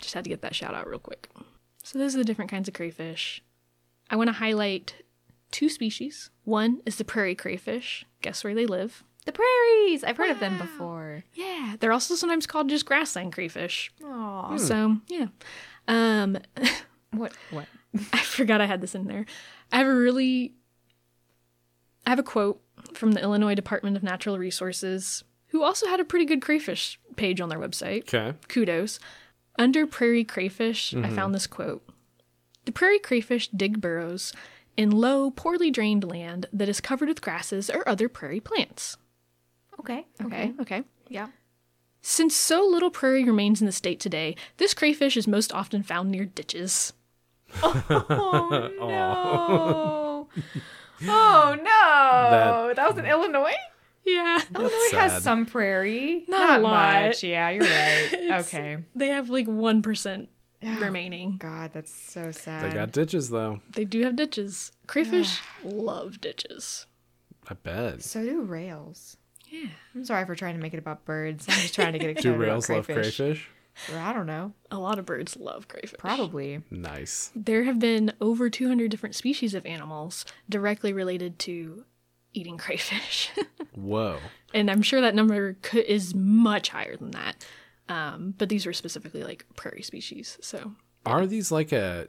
[0.02, 1.30] just had to get that shout out real quick.
[1.84, 3.42] So those are the different kinds of crayfish.
[4.10, 4.96] I want to highlight
[5.52, 6.30] two species.
[6.44, 8.04] One is the prairie crayfish.
[8.22, 9.04] Guess where they live?
[9.26, 10.02] The prairies.
[10.02, 11.24] I've heard of them before.
[11.34, 13.92] Yeah, they're also sometimes called just grassland crayfish.
[14.04, 14.56] Aw.
[14.56, 15.26] So yeah.
[15.86, 16.38] Um,
[17.16, 17.32] What?
[17.50, 17.66] What?
[18.12, 19.26] I forgot I had this in there.
[19.72, 20.54] I have a really
[22.06, 22.60] I have a quote
[22.92, 27.40] from the Illinois Department of Natural Resources, who also had a pretty good crayfish page
[27.40, 28.02] on their website.
[28.02, 28.36] Okay.
[28.48, 28.98] Kudos.
[29.58, 31.14] Under prairie crayfish, I mm-hmm.
[31.14, 31.84] found this quote.
[32.64, 34.32] The prairie crayfish dig burrows
[34.76, 38.96] in low, poorly drained land that is covered with grasses or other prairie plants.
[39.78, 40.06] Okay.
[40.24, 40.82] Okay, okay.
[41.08, 41.28] Yeah.
[42.00, 46.10] Since so little prairie remains in the state today, this crayfish is most often found
[46.10, 46.92] near ditches.
[47.62, 47.84] Oh
[48.78, 50.28] no.
[51.08, 52.66] oh no.
[52.68, 53.54] That- That, was in Illinois?
[54.06, 54.40] Yeah.
[54.54, 55.10] Illinois sad.
[55.10, 56.24] has some prairie.
[56.28, 57.02] Not a lot.
[57.06, 57.22] much.
[57.24, 57.62] Yeah, you're
[58.30, 58.40] right.
[58.40, 58.78] okay.
[58.94, 60.28] They have like 1%
[60.62, 61.36] remaining.
[61.38, 62.70] God, that's so sad.
[62.70, 63.60] They got ditches though.
[63.72, 64.72] They do have ditches.
[64.86, 66.86] Crayfish love ditches.
[67.48, 68.02] I bet.
[68.02, 69.16] so do rails.
[69.50, 69.68] Yeah.
[69.94, 71.46] I'm sorry for trying to make it about birds.
[71.48, 73.16] I'm just trying to get excited Do about rails love crayfish.
[73.16, 73.48] crayfish?
[73.92, 74.52] Or I don't know.
[74.70, 75.98] A lot of birds love crayfish.
[75.98, 76.62] Probably.
[76.70, 77.30] Nice.
[77.34, 81.84] There have been over 200 different species of animals directly related to
[82.34, 83.30] eating crayfish.
[83.74, 84.18] Whoa.
[84.52, 87.44] and I'm sure that number could, is much higher than that.
[87.88, 90.38] Um, but these were specifically like prairie species.
[90.40, 90.72] So
[91.04, 92.08] Are these like a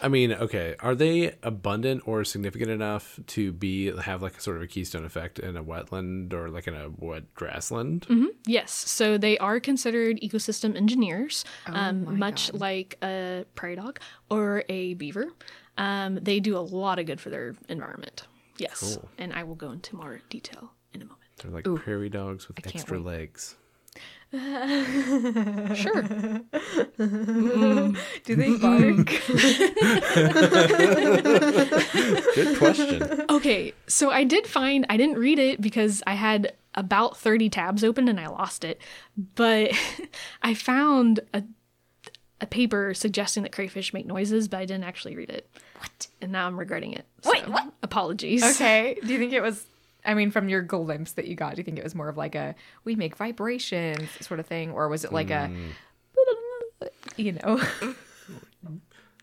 [0.00, 4.56] I mean, okay, are they abundant or significant enough to be have like a sort
[4.56, 8.06] of a keystone effect in a wetland or like in a what grassland?
[8.46, 13.98] Yes, so they are considered ecosystem engineers, Oh um, much like a prairie dog
[14.30, 15.26] or a beaver.
[15.76, 18.26] Um, they do a lot of good for their environment.
[18.58, 19.08] Yes, Cool.
[19.18, 21.22] and I will go into more detail in a moment.
[21.42, 21.78] They're like Ooh.
[21.78, 23.06] prairie dogs with can't extra wait.
[23.06, 23.56] legs.
[24.30, 26.02] Sure.
[26.98, 27.96] Mm.
[28.24, 29.08] Do they bark?
[32.34, 33.24] Good question.
[33.30, 37.82] Okay, so I did find I didn't read it because I had about 30 tabs
[37.82, 38.80] open and I lost it.
[39.34, 39.72] But
[40.42, 41.42] I found a
[42.40, 45.50] a paper suggesting that crayfish make noises, but I didn't actually read it.
[45.78, 46.08] What?
[46.20, 47.06] And now I'm regretting it.
[47.24, 47.72] Wait, what?
[47.82, 48.42] Apologies.
[48.42, 48.98] Okay.
[49.04, 49.64] Do you think it was?
[50.04, 52.16] I mean, from your glimpse that you got, do you think it was more of
[52.16, 56.88] like a we make vibrations sort of thing, or was it like a, mm.
[57.16, 57.60] you know?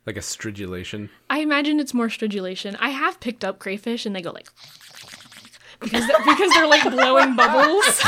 [0.05, 1.09] Like a stridulation.
[1.29, 2.75] I imagine it's more stridulation.
[2.79, 4.47] I have picked up crayfish and they go like
[5.79, 7.83] because they're, because they're like blowing bubbles.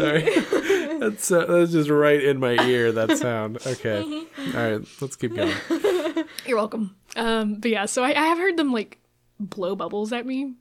[0.00, 0.22] Sorry.
[0.98, 2.92] that's uh, that's just right in my ear.
[2.92, 3.58] That sound.
[3.66, 4.02] Okay.
[4.38, 4.80] All right.
[5.00, 5.54] Let's keep going.
[6.46, 6.96] You're welcome.
[7.16, 8.98] Um, but yeah, so I, I have heard them like
[9.38, 10.54] blow bubbles at me,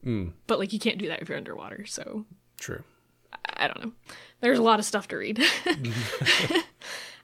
[0.48, 1.86] but like you can't do that if you're underwater.
[1.86, 2.26] So
[2.60, 2.84] True.
[3.56, 3.92] I don't know.
[4.42, 5.44] There's a lot of stuff to read.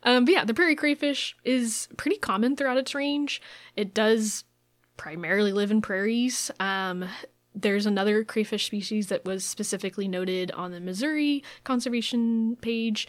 [0.03, 3.41] um, but yeah, the prairie crayfish is pretty common throughout its range.
[3.75, 4.43] It does
[4.97, 6.51] primarily live in prairies.
[6.59, 7.05] Um,
[7.55, 13.07] there's another crayfish species that was specifically noted on the Missouri conservation page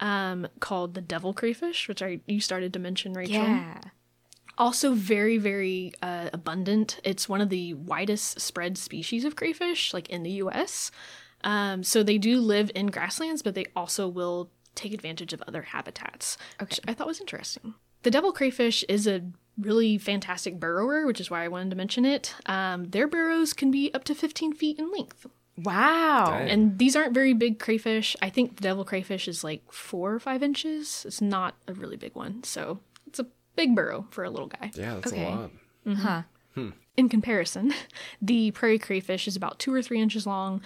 [0.00, 3.34] um, called the devil crayfish, which I you started to mention, Rachel.
[3.34, 3.80] Yeah.
[4.56, 7.00] also very very uh, abundant.
[7.04, 10.90] It's one of the widest spread species of crayfish like in the us
[11.44, 15.62] um, so they do live in grasslands but they also will take advantage of other
[15.62, 17.74] habitats which i thought was interesting.
[18.02, 19.22] The devil crayfish is a
[19.60, 23.70] really fantastic burrower which is why i wanted to mention it um, their burrows can
[23.70, 25.26] be up to 15 feet in length
[25.60, 26.26] Wow.
[26.38, 26.50] Dang.
[26.50, 30.20] and these aren't very big crayfish i think the devil crayfish is like four or
[30.20, 34.30] five inches it's not a really big one so it's a big burrow for a
[34.30, 35.26] little guy Yeah, that's Okay.
[35.26, 35.50] a lot.
[35.96, 36.22] Huh.
[36.96, 37.72] in comparison,
[38.22, 40.60] the prairie crayfish is about two or three inches long,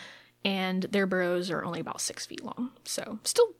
[0.44, 2.70] and their burrows are only about six feet long.
[2.84, 3.50] So, still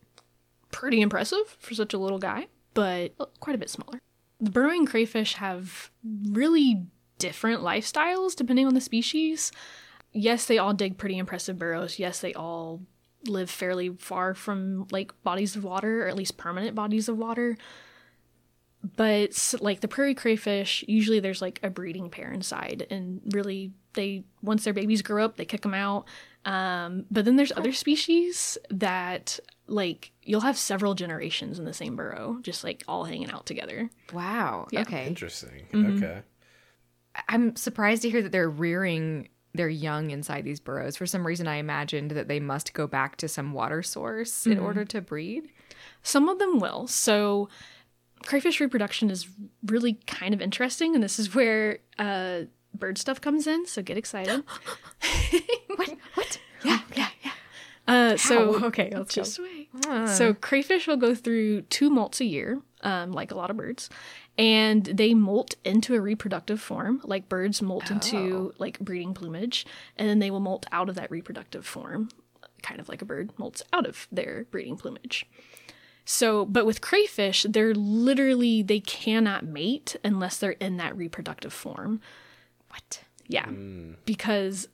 [0.72, 4.00] pretty impressive for such a little guy, but quite a bit smaller.
[4.42, 5.90] The burrowing crayfish have
[6.28, 6.84] really
[7.18, 9.52] different lifestyles depending on the species.
[10.12, 11.98] Yes, they all dig pretty impressive burrows.
[11.98, 12.82] Yes, they all
[13.26, 17.56] live fairly far from like bodies of water, or at least permanent bodies of water
[18.96, 24.24] but like the prairie crayfish usually there's like a breeding pair inside and really they
[24.42, 26.06] once their babies grow up they kick them out
[26.44, 31.96] um, but then there's other species that like you'll have several generations in the same
[31.96, 34.66] burrow just like all hanging out together Wow.
[34.70, 34.80] Yeah.
[34.82, 35.06] Okay.
[35.06, 35.66] Interesting.
[35.72, 35.96] Mm-hmm.
[36.04, 36.20] Okay.
[37.28, 40.96] I'm surprised to hear that they're rearing their young inside these burrows.
[40.96, 44.58] For some reason, I imagined that they must go back to some water source in
[44.58, 45.50] order to breed.
[46.02, 46.86] Some of them will.
[46.86, 47.50] So,
[48.24, 49.28] crayfish reproduction is
[49.66, 52.42] really kind of interesting, and this is where uh,
[52.74, 53.66] bird stuff comes in.
[53.66, 54.42] So get excited.
[55.76, 55.96] What?
[56.14, 56.38] What?
[56.64, 56.80] Yeah.
[56.94, 57.08] Yeah.
[57.86, 58.64] Uh, so Ow.
[58.66, 59.68] okay, let's just wait.
[60.08, 63.90] So crayfish will go through two molts a year, um, like a lot of birds,
[64.38, 69.66] and they molt into a reproductive form, like birds molt into like breeding plumage,
[69.96, 72.08] and then they will molt out of that reproductive form,
[72.62, 75.26] kind of like a bird molts out of their breeding plumage.
[76.04, 82.00] So, but with crayfish, they're literally they cannot mate unless they're in that reproductive form.
[82.68, 83.02] What?
[83.28, 83.48] Yeah,
[84.04, 84.68] because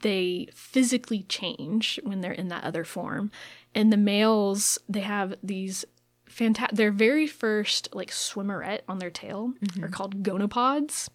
[0.00, 3.30] they physically change when they're in that other form.
[3.74, 5.84] And the males, they have these
[6.26, 11.08] fantastic, their very first like swimmeret on their tail are called gonopods.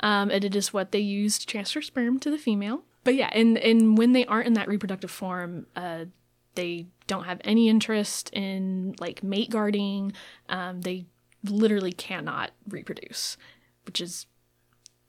[0.00, 2.82] Um, and it is what they use to transfer sperm to the female.
[3.04, 6.06] But yeah, and, and when they aren't in that reproductive form, uh,
[6.54, 10.12] they don't have any interest in like mate guarding.
[10.48, 11.06] Um, they
[11.44, 13.36] literally cannot reproduce,
[13.84, 14.26] which is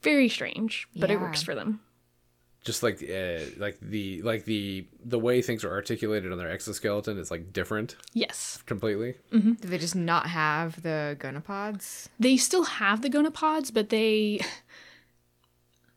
[0.02, 1.80] very strange, but it works for them.
[2.68, 7.16] Just like uh, like the like the the way things are articulated on their exoskeleton
[7.16, 8.62] is like different Yes.
[8.66, 9.14] completely.
[9.32, 12.08] Do they just not have the gonopods?
[12.20, 14.40] They still have the gonopods, but they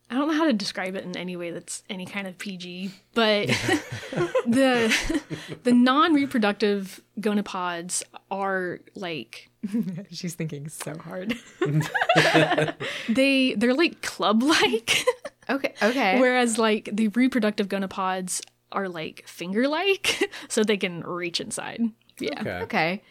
[0.10, 2.92] I don't know how to describe it in any way that's any kind of PG,
[3.16, 3.48] but
[4.48, 4.96] the
[5.64, 9.50] the non-reproductive gonopods are like
[10.12, 11.36] She's thinking so hard.
[13.10, 15.06] they they're like club-like,
[15.50, 15.74] okay.
[15.82, 16.20] Okay.
[16.20, 21.82] whereas like the reproductive gonopods are like finger-like, so they can reach inside.
[22.20, 22.40] Yeah.
[22.42, 22.60] Okay.
[22.64, 23.02] okay.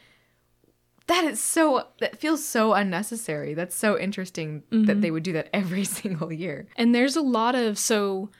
[1.06, 1.88] That is so.
[1.98, 3.54] That feels so unnecessary.
[3.54, 5.00] That's so interesting that mm-hmm.
[5.00, 6.66] they would do that every single year.
[6.76, 8.30] And there's a lot of so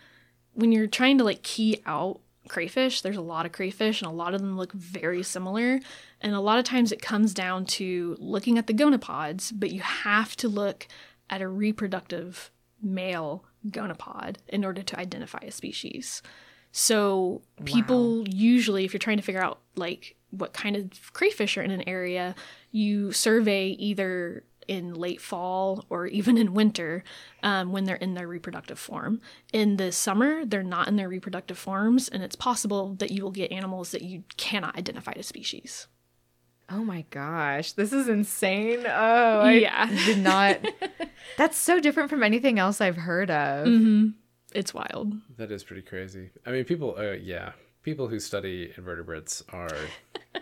[0.53, 2.21] when you're trying to like key out
[2.51, 5.81] crayfish, there's a lot of crayfish and a lot of them look very similar.
[6.21, 9.81] And a lot of times it comes down to looking at the gonopods, but you
[9.81, 10.89] have to look
[11.31, 12.51] at a reproductive
[12.83, 16.23] male gonopod in order to identify a species.
[16.73, 21.63] So people usually, if you're trying to figure out like what kind of crayfish are
[21.63, 22.35] in an area,
[22.73, 27.03] you survey either in late fall or even in winter
[27.43, 29.21] um, when they're in their reproductive form.
[29.53, 33.33] In the summer, they're not in their reproductive forms, and it's possible that you will
[33.33, 35.89] get animals that you cannot identify as species.
[36.71, 38.85] Oh my gosh, this is insane.
[38.87, 39.87] Oh, I Yeah.
[40.07, 40.61] did not.
[41.37, 43.67] That's so different from anything else I've heard of.
[44.55, 45.15] It's wild.
[45.37, 46.31] That is pretty crazy.
[46.47, 49.75] I mean, people, uh, yeah, people who study invertebrates are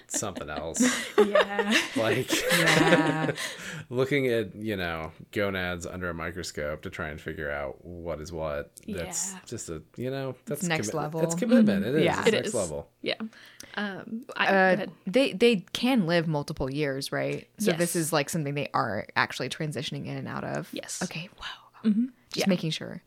[0.08, 0.80] something else.
[1.18, 1.76] Yeah.
[1.96, 3.32] Like Yeah.
[3.90, 8.32] looking at, you know, gonads under a microscope to try and figure out what is
[8.32, 8.70] what.
[8.86, 9.38] That's Yeah.
[9.46, 11.20] just a, you know, that's next level.
[11.22, 11.84] It's commitment.
[11.84, 12.04] It is.
[12.04, 12.18] Yeah.
[12.20, 12.54] It's It next is.
[12.54, 12.88] level.
[13.02, 13.14] yeah.
[13.74, 17.48] Um, I, Uh, they they can live multiple years, right?
[17.58, 20.68] So this is like something they are actually transitioning in and out of.
[20.72, 21.02] Yes.
[21.02, 21.28] Okay.
[21.38, 21.92] Wow.
[22.32, 22.44] Just Yeah.
[22.48, 23.02] making sure.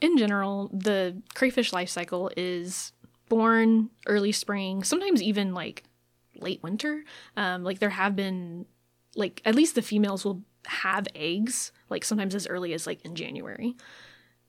[0.00, 2.92] in general, the crayfish life cycle is
[3.30, 5.84] born early spring, sometimes even like
[6.38, 7.04] late winter.
[7.38, 8.66] Um, like there have been,
[9.14, 13.14] like at least the females will have eggs, like sometimes as early as like in
[13.14, 13.74] January.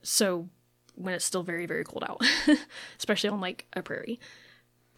[0.02, 0.50] So
[0.94, 2.20] when it's still very very cold out,
[2.98, 4.20] especially on like a prairie.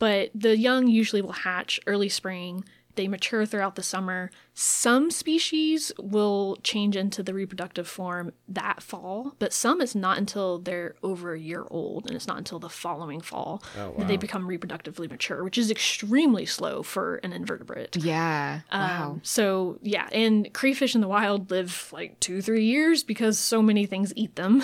[0.01, 2.65] But the young usually will hatch early spring.
[2.97, 4.31] They mature throughout the summer.
[4.55, 10.59] Some species will change into the reproductive form that fall, but some it's not until
[10.59, 14.17] they're over a year old, and it's not until the following fall Oh, that they
[14.17, 17.97] become reproductively mature, which is extremely slow for an invertebrate.
[17.97, 18.61] Yeah.
[18.73, 19.13] Wow.
[19.13, 23.61] Um, so yeah, and crayfish in the wild live like two, three years because so
[23.61, 24.63] many things eat them.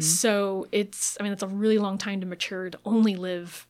[0.00, 3.66] So it's, I mean, it's a really long time to mature to only live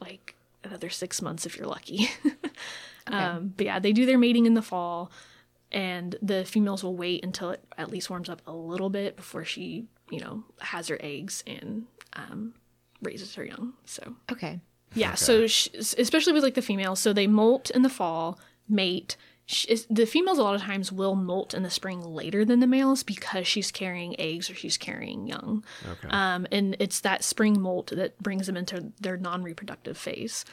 [0.00, 2.08] like another six months if you're lucky.
[3.06, 5.10] um, but yeah, they do their mating in the fall,
[5.72, 9.44] and the females will wait until it at least warms up a little bit before
[9.44, 12.54] she, you know, has her eggs and um,
[13.02, 13.74] raises her young.
[13.84, 14.60] So okay.
[14.94, 18.38] yeah, so sh- especially with like the females, so they molt in the fall,
[18.68, 19.16] mate.
[19.48, 22.58] Sh- is- the females a lot of times will molt in the spring later than
[22.58, 25.64] the males because she's carrying eggs or she's carrying young.
[25.88, 26.08] Okay.
[26.10, 30.44] Um, and it's that spring molt that brings them into their non-reproductive phase.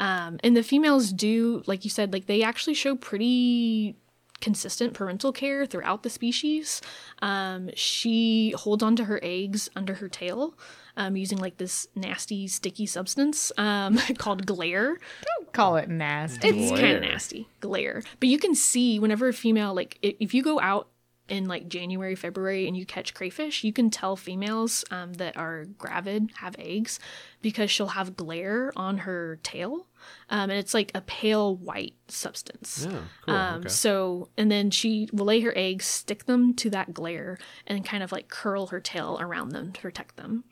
[0.00, 3.94] Um, and the females do, like you said, like they actually show pretty
[4.40, 6.80] consistent parental care throughout the species.
[7.22, 10.54] Um, she holds onto her eggs under her tail
[10.96, 14.96] um, using like this nasty, sticky substance um, called glair.
[15.38, 16.48] Don't call it nasty.
[16.48, 18.02] It's kind of nasty, glair.
[18.18, 20.88] But you can see whenever a female, like if you go out
[21.28, 25.66] in like January, February, and you catch crayfish, you can tell females um, that are
[25.78, 26.98] gravid have eggs
[27.40, 29.86] because she'll have glair on her tail,
[30.28, 32.86] um, and it's like a pale white substance.
[32.88, 33.34] Yeah, cool.
[33.34, 33.68] Um, okay.
[33.68, 38.02] So, and then she will lay her eggs, stick them to that glair, and kind
[38.02, 40.44] of like curl her tail around them to protect them.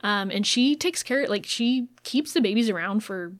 [0.00, 3.34] Um, and she takes care, like she keeps the babies around for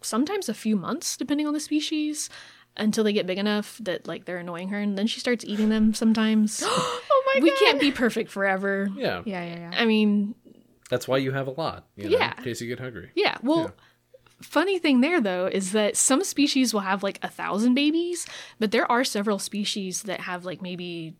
[0.00, 2.30] sometimes a few months, depending on the species,
[2.76, 5.68] until they get big enough that like they're annoying her, and then she starts eating
[5.68, 6.62] them sometimes.
[6.66, 7.42] oh my god.
[7.42, 7.58] we god.
[7.58, 8.88] can't be perfect forever.
[8.96, 9.22] Yeah.
[9.24, 9.70] Yeah, yeah, yeah.
[9.74, 10.34] I mean,
[10.90, 11.86] That's why you have a lot.
[11.96, 12.34] You know, Yeah.
[12.38, 13.10] In case you get hungry.
[13.14, 13.36] Yeah.
[13.42, 13.72] Well,
[14.42, 18.26] funny thing there though is that some species will have like a thousand babies,
[18.58, 21.14] but there are several species that have like maybe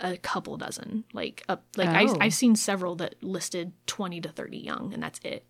[0.00, 1.04] a couple dozen.
[1.12, 1.92] Like up, like Oh.
[1.92, 5.46] I've, I've seen several that listed twenty to thirty young, and that's it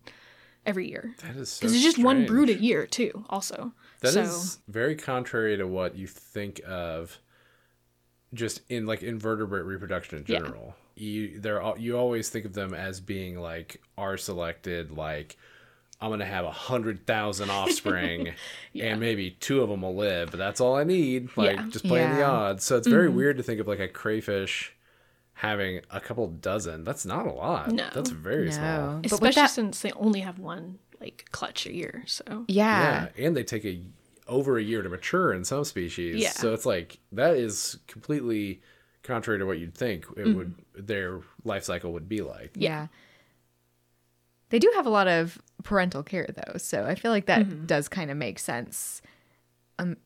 [0.65, 1.15] every year.
[1.23, 3.25] That is so Because it's just one brood a year too.
[3.29, 7.19] Also, That is so very contrary to what you think of
[8.33, 10.39] just in like invertebrate reproduction in Yeah.
[10.39, 10.75] general.
[10.95, 15.37] You they're al- you always think of them as being like r-selected like
[16.01, 18.33] I'm gonna have a hundred thousand offspring,
[18.79, 21.29] and maybe two of them will live, but that's all I need.
[21.35, 21.65] Like Yeah.
[21.69, 22.63] just playing the odds.
[22.63, 24.73] So it's very weird to think of like a crayfish
[25.33, 26.83] having a couple dozen.
[26.83, 27.71] That's not a lot.
[27.71, 27.89] No.
[27.93, 28.93] that's very small.
[28.93, 28.99] No.
[29.03, 32.03] But especially that, since they only have one like clutch a year.
[32.07, 33.07] So yeah.
[33.17, 33.81] Yeah, and they take a
[34.27, 36.21] over a year to mature in some species.
[36.21, 36.29] Yeah.
[36.31, 38.61] So it's like that is completely
[39.03, 40.37] contrary to what you'd think it Mm-hmm.
[40.37, 42.51] would their life cycle would be like.
[42.55, 42.87] Yeah.
[44.49, 47.65] They do have a lot of parental care though, so I feel like that Mm-hmm.
[47.65, 49.01] does kind of make sense.
[49.77, 49.97] Um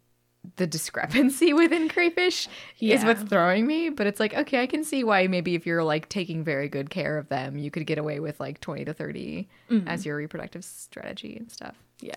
[0.57, 2.49] the discrepancy within crayfish
[2.81, 5.83] is what's throwing me, but it's like okay, I can see why maybe if you're
[5.85, 8.93] like taking very good care of them, you could get away with like 20 to
[8.93, 9.87] 30 Mm-hmm.
[9.87, 11.75] as your reproductive strategy and stuff.
[12.01, 12.15] Yeah.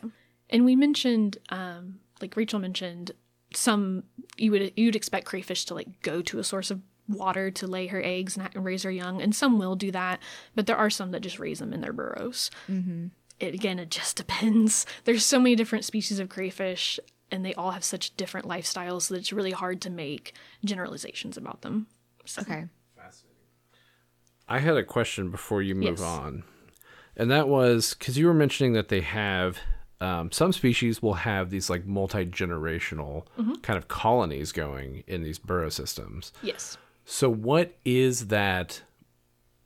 [0.50, 3.12] And we mentioned, um, like Rachel mentioned,
[3.54, 4.02] some
[4.36, 7.86] you would you'd expect crayfish to like go to a source of water to lay
[7.88, 10.20] her eggs and, raise her young, and some will do that,
[10.54, 12.50] but there are some that just raise them in their burrows.
[12.68, 13.06] Mm-hmm.
[13.40, 14.86] It again, it just depends.
[15.04, 16.98] There's so many different species of crayfish,
[17.30, 20.32] and they all have such different lifestyles that it's really hard to make
[20.64, 21.86] generalizations about them.
[22.24, 22.64] So, Okay.
[22.96, 23.36] Fascinating.
[24.48, 26.00] I had a question before you move Yes.
[26.02, 26.44] on,
[27.16, 29.58] and that was because you were mentioning that they have
[30.00, 33.54] um, some species will have these like multi generational Mm-hmm.
[33.62, 36.32] kind of colonies going in these burrow systems.
[36.42, 36.76] Yes.
[37.08, 38.82] So, what is that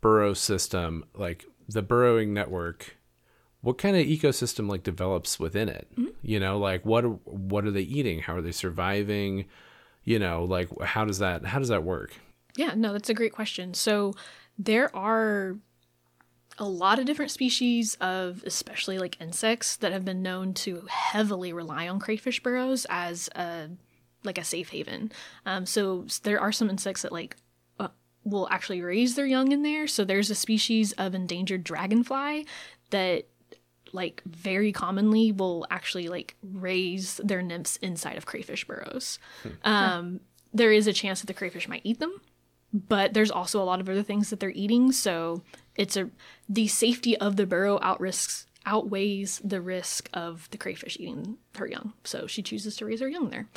[0.01, 1.45] burrow system like?
[1.69, 2.97] The burrowing network.
[3.63, 5.89] What kind of ecosystem like develops within it?
[5.93, 6.09] Mm-hmm.
[6.23, 8.21] You know, like what are- what are they eating?
[8.21, 9.47] How are they surviving?
[10.05, 12.13] You know, like how does that how does that work?
[12.57, 13.73] Yeah, no, that's a great question.
[13.75, 14.13] So
[14.59, 15.57] there are
[16.59, 21.53] a lot of different species of especially like insects that have been known to heavily
[21.55, 23.69] rely on crayfish burrows as a
[24.25, 25.13] like a safe haven.
[25.47, 27.37] Um, so there are some insects that like
[27.79, 27.89] uh,
[28.25, 29.87] will actually raise their young in there.
[29.87, 32.47] So there's a species of endangered dragonfly
[32.91, 33.27] that
[33.93, 39.19] like very commonly will actually like raise their nymphs inside of crayfish burrows.
[39.65, 40.21] Um,
[40.53, 42.21] there is a chance that the crayfish might eat them,
[42.73, 44.93] but there's also a lot of other things that they're eating.
[44.93, 45.43] So
[45.77, 46.11] it's a
[46.49, 51.67] the safety of the burrow out risks outweighs the risk of the crayfish eating her
[51.67, 51.95] young.
[52.05, 53.49] So she chooses to raise her young there.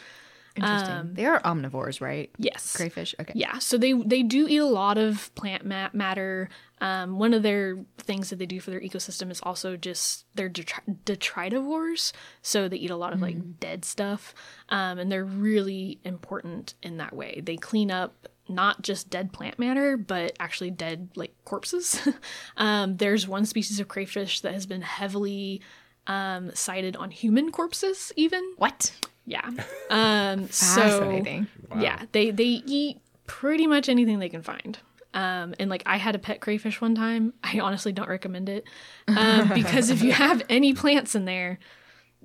[0.56, 1.14] Interesting.
[1.14, 2.30] they are omnivores, right?
[2.38, 2.76] Yes.
[2.76, 3.16] Crayfish.
[3.20, 3.34] Okay.
[3.36, 6.50] Yeah, so they they do eat a lot of plant ma- matter.
[6.80, 10.50] Um, one of their things that they do for their ecosystem is also just they're
[10.50, 14.36] detri- detritivores, so they eat a lot of like dead stuff,
[14.70, 17.42] um, and they're really important in that way.
[17.44, 22.08] They clean up not just dead plant matter, but actually dead like corpses.
[22.58, 25.62] um, there's one species of crayfish that has been heavily
[26.08, 28.54] um, sighted on human corpses, even.
[28.58, 28.92] What?
[29.26, 29.50] Yeah.
[29.90, 31.46] Um, so Fascinating.
[31.78, 32.98] yeah, they they eat
[33.28, 34.80] pretty much anything they can find.
[35.14, 37.34] Um, and like I had a pet crayfish one time.
[37.44, 38.64] I honestly don't recommend it
[39.08, 41.60] um, because if you have any plants in there,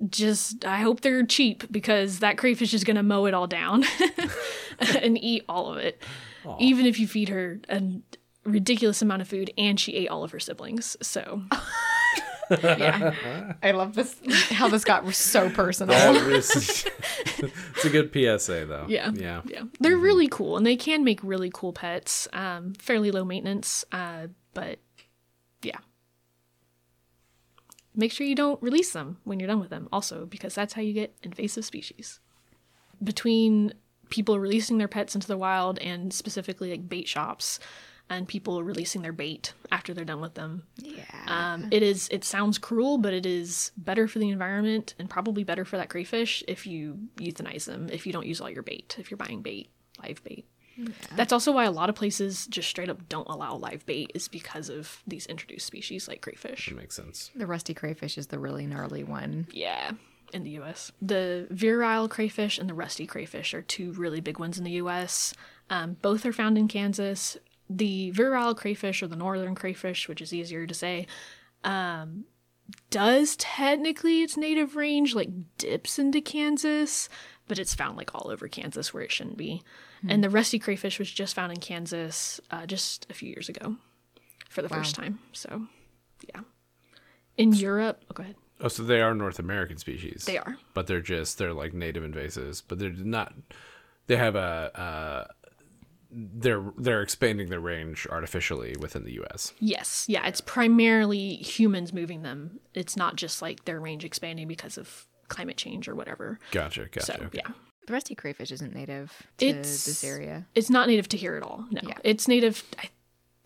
[0.09, 3.83] just I hope they're cheap because that crayfish is gonna mow it all down
[4.79, 6.01] and eat all of it.
[6.59, 7.83] Even if you feed her a
[8.45, 10.97] ridiculous amount of food and she ate all of her siblings.
[11.03, 11.43] So
[12.49, 13.53] yeah.
[13.63, 14.15] I love this.
[14.51, 15.95] How this got so personal.
[16.27, 16.85] Is-
[17.37, 18.85] it's a good PSA though.
[18.87, 19.11] Yeah.
[19.13, 19.41] Yeah.
[19.45, 22.27] Yeah, they're really cool, and they can make really cool pets.
[22.33, 24.79] Um, fairly low maintenance, uh, but
[25.61, 25.77] yeah.
[27.95, 30.81] Make sure you don't release them when you're done with them, also because that's how
[30.81, 32.19] you get invasive species.
[33.03, 33.73] Between
[34.09, 37.59] people releasing their pets into the wild and specifically like bait shops,
[38.09, 41.03] and people releasing their bait after they're done with them, yeah.
[41.27, 42.09] um, it is.
[42.11, 45.89] It sounds cruel, but it is better for the environment and probably better for that
[45.89, 47.89] crayfish if you euthanize them.
[47.91, 49.69] If you don't use all your bait, if you're buying bait,
[50.01, 50.45] live bait.
[51.15, 54.27] That's also why a lot of places just straight up don't allow live bait is
[54.27, 56.67] because of these introduced species like crayfish.
[56.67, 57.31] That makes sense.
[57.35, 59.47] the rusty crayfish is the really gnarly one.
[59.51, 59.91] Yeah,
[60.33, 60.91] in the U.S.
[61.01, 65.33] The virile crayfish and the rusty crayfish are two really big ones in the U.S.
[65.69, 67.37] Um, both are found in Kansas.
[67.69, 71.05] The virile crayfish or the northern crayfish, which is easier to say,
[71.63, 72.25] um,
[72.89, 77.09] does technically its native range like dips into Kansas,
[77.47, 79.61] but it's found like all over Kansas where it shouldn't be.
[80.07, 83.75] And the rusty crayfish was just found in Kansas uh, just a few years ago
[84.49, 85.19] for the first time.
[85.33, 85.63] So,
[86.33, 86.41] yeah.
[87.35, 88.35] In Europe, oh, go ahead.
[88.61, 90.23] Oh, so they are North American species.
[90.25, 90.57] They are.
[90.73, 93.33] but they're just they're like native invasives, but they're not.
[94.07, 94.71] They have a.
[94.73, 95.33] Uh,
[96.11, 99.53] they're they're expanding their range artificially within the U.S.
[99.59, 102.59] Yes, yeah, it's primarily humans moving them.
[102.73, 106.39] It's not just like their range expanding because of climate change or whatever.
[106.51, 107.05] Gotcha, gotcha.
[107.05, 107.39] So, okay.
[107.43, 107.51] yeah.
[107.87, 110.45] The rusty crayfish isn't native to It's this area.
[110.53, 111.65] It's not native to here at all.
[111.71, 111.81] No.
[111.83, 111.97] Yeah.
[112.03, 112.89] It's native I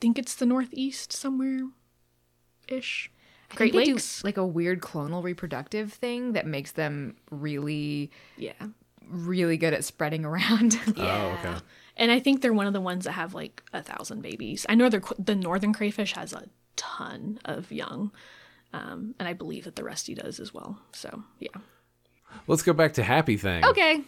[0.01, 1.67] think it's the northeast somewhere
[2.67, 3.09] ish.
[3.51, 4.23] I Great think they do, Lakes.
[4.23, 8.53] like a weird clonal reproductive thing that makes them really, yeah.
[9.07, 10.79] really good at spreading around.
[10.97, 11.55] Oh, okay.
[11.95, 14.65] And I think they're one of the ones that have like a thousand babies.
[14.67, 18.11] I know the northern crayfish has a ton of young.
[18.73, 20.79] Um, and I believe that the rusty does as well.
[20.93, 21.49] So, yeah.
[22.47, 23.63] Let's go back to Happy Thing.
[23.63, 24.01] Okay.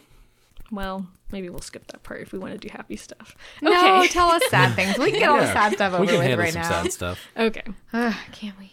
[0.72, 3.36] Well, maybe we'll skip that part if we want to do happy stuff.
[3.62, 3.72] Okay.
[3.72, 4.98] No, tell us sad things.
[4.98, 6.70] We can get all the sad stuff over we can with handle right some now.
[6.82, 7.28] sad stuff.
[7.38, 7.64] okay.
[7.94, 8.72] Ugh, can't we?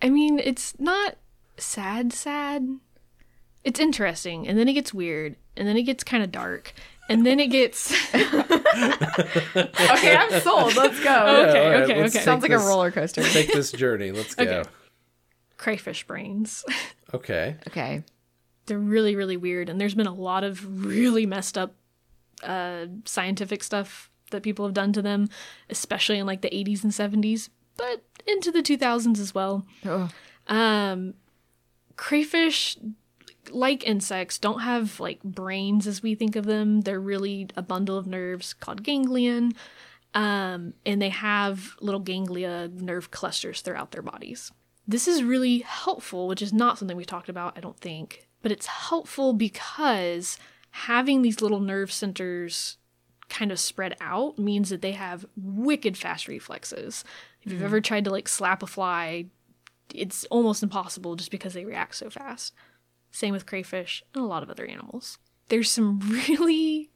[0.00, 1.16] I mean, it's not
[1.58, 2.66] sad, sad.
[3.62, 6.72] It's interesting, and then it gets weird, and then it gets kind of dark,
[7.12, 7.92] and then it gets.
[8.74, 10.74] Okay, I'm sold.
[10.76, 11.10] Let's go.
[11.10, 12.08] Okay, all right, okay, okay.
[12.08, 13.22] Sounds take like a roller coaster.
[13.22, 14.10] Take this journey.
[14.10, 14.44] Let's go.
[14.44, 14.68] Okay.
[15.58, 16.64] crayfish brains.
[17.14, 17.56] Okay.
[17.68, 18.02] Okay.
[18.64, 21.74] They're really, really weird, and there's been a lot of really messed up
[22.42, 25.28] uh, scientific stuff that people have done to them,
[25.68, 29.66] especially in like the 80s and 70s, but into the 2000s as well.
[29.84, 30.10] Ugh.
[30.48, 31.12] Um,
[31.96, 32.78] crayfish,
[33.50, 36.82] like insects, don't have like brains as we think of them.
[36.82, 39.52] They're really a bundle of nerves called ganglion.
[40.14, 44.52] Um, and they have little ganglia nerve clusters throughout their bodies.
[44.86, 48.52] This is really helpful, which is not something we talked about, I don't think, but
[48.52, 50.38] it's helpful because
[50.70, 52.76] having these little nerve centers
[53.28, 57.04] kind of spread out means that they have wicked fast reflexes.
[57.42, 59.26] If you've ever tried to like slap a fly,
[59.94, 62.52] it's almost impossible just because they react so fast.
[63.12, 65.18] Same with crayfish and a lot of other animals.
[65.48, 66.90] There's some really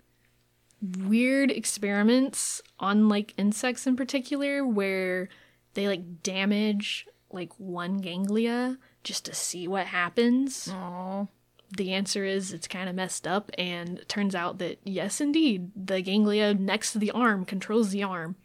[0.82, 5.28] weird experiments on like insects in particular where
[5.74, 10.68] they like damage like one ganglia just to see what happens.
[10.72, 11.28] Oh.
[11.76, 15.70] The answer is it's kind of messed up and it turns out that yes indeed
[15.74, 18.36] the ganglia next to the arm controls the arm.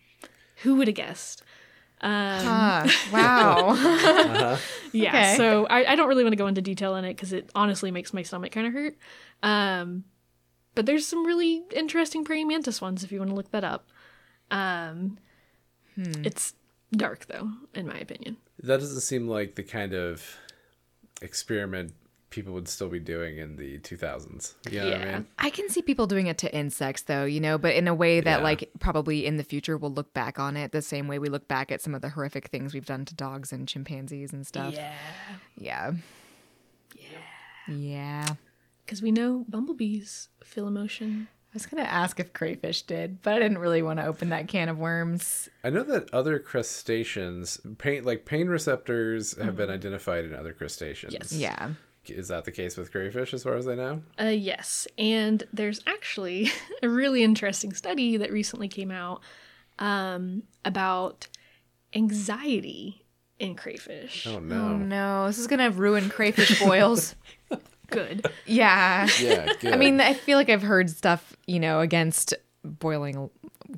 [0.63, 1.43] Who would have guessed?
[2.02, 2.88] Huh.
[3.14, 4.58] Wow.
[4.93, 5.10] Yeah.
[5.10, 5.38] Okay.
[5.38, 7.91] So I, I don't really want to go into detail in it because it honestly
[7.91, 8.97] makes my stomach kind of hurt.
[9.41, 10.04] Um,
[10.76, 13.88] but there's some really interesting praying mantis ones if you want to look that up.
[14.49, 15.18] Um,
[16.26, 16.54] It's
[16.91, 18.38] dark though, in my opinion.
[18.64, 20.38] That doesn't seem like the kind of
[21.22, 21.93] experiment
[22.32, 24.56] people would still be doing in the 2000s.
[24.70, 25.14] You know what I Yeah.
[25.14, 25.28] mean?
[25.38, 28.22] I can see people doing it to insects though, you know, but in a way
[28.22, 28.44] that Yeah.
[28.44, 31.48] like probably in the future we'll look back on it the same way we look
[31.48, 34.74] back at some of the horrific things we've done to dogs and chimpanzees and stuff.
[34.74, 34.94] Yeah.
[35.58, 35.94] Yeah.
[37.68, 38.28] Yeah.
[38.86, 41.28] Because we know bumblebees feel emotion.
[41.54, 44.48] I was gonna ask if crayfish did, but I didn't really want to open that
[44.48, 45.50] can of worms.
[45.66, 49.74] I know that other crustaceans, pain like pain receptors, have been mm-hmm.
[49.74, 51.14] identified in other crustaceans.
[51.14, 51.34] Yes.
[51.34, 51.72] Yeah.
[52.08, 54.02] Is that the case with crayfish, as far as I know?
[54.20, 56.49] Uh, yes, and there's actually
[56.84, 59.22] a really interesting study that recently came out
[59.80, 61.28] um, about
[61.93, 63.06] anxiety
[63.39, 64.26] in crayfish.
[64.28, 64.56] Oh no.
[64.56, 64.78] Oh no.
[64.78, 67.16] no, this is gonna ruin crayfish boils.
[67.88, 68.26] Good.
[68.45, 69.08] yeah.
[69.20, 69.52] Yeah.
[69.60, 69.74] Good.
[69.74, 72.34] I mean, I feel like I've heard stuff, you know, against
[72.64, 73.30] boiling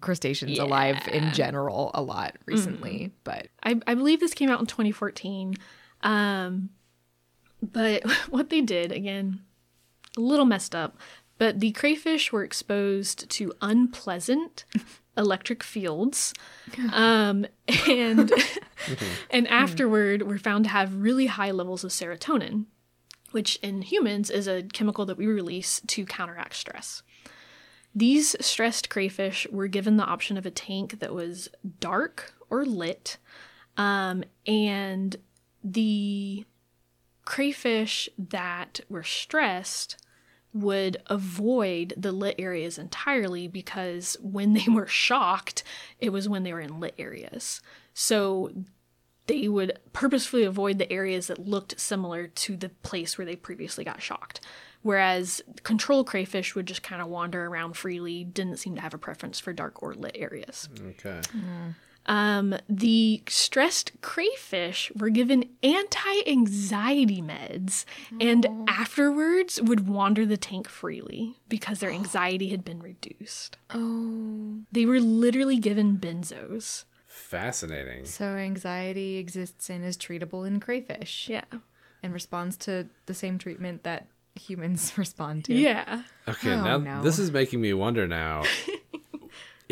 [0.01, 4.67] crustaceans alive in general a lot recently, but I, I believe this came out in
[4.67, 5.55] 2014.
[6.01, 6.69] Um,
[7.71, 9.41] but what they did, again,
[10.17, 10.97] a little messed up,
[11.37, 14.65] but the crayfish were exposed to unpleasant
[15.17, 16.33] electric fields.
[16.91, 17.45] Um,
[17.89, 18.31] and,
[19.29, 22.65] and afterward were found to have really high levels of serotonin,
[23.31, 27.01] which in humans is a chemical that we release to counteract stress.
[27.95, 31.47] These stressed crayfish were given the option of a tank that was
[31.79, 33.17] dark or lit,
[33.77, 35.15] um, and
[35.63, 36.45] the
[37.25, 39.97] crayfish that were stressed
[40.53, 45.63] would avoid the lit areas entirely because when they were shocked,
[45.99, 47.61] it was when they were in lit areas.
[47.93, 48.51] So
[49.27, 53.83] they would purposefully avoid the areas that looked similar to the place where they previously
[53.83, 54.41] got shocked.
[54.81, 58.97] Whereas control crayfish would just kind of wander around freely, didn't seem to have a
[58.97, 60.67] preference for dark or lit areas.
[60.77, 61.21] okay.
[61.33, 61.75] Mm.
[62.05, 67.85] Um, the stressed crayfish were given anti anxiety meds
[68.19, 73.57] and afterwards would wander the tank freely because their anxiety had been reduced.
[73.73, 76.83] oh, They were literally given benzos.
[77.07, 78.05] Fascinating.
[78.05, 81.45] so anxiety exists and is treatable in crayfish Yeah.
[82.01, 85.53] and responds to the same treatment that humans respond to.
[85.53, 86.03] Yeah.
[86.27, 87.01] Okay, Oh, now no.
[87.03, 88.43] this is making me wonder now.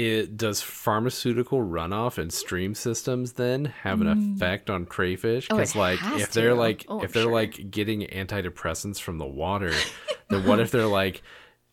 [0.02, 4.36] it does pharmaceutical runoff and stream systems then have an mm.
[4.36, 5.48] effect on crayfish?
[5.50, 7.32] Oh, it Because like has if they're like Oh, if they're sure.
[7.32, 9.74] like getting antidepressants from the water,
[10.30, 11.22] then what if they're like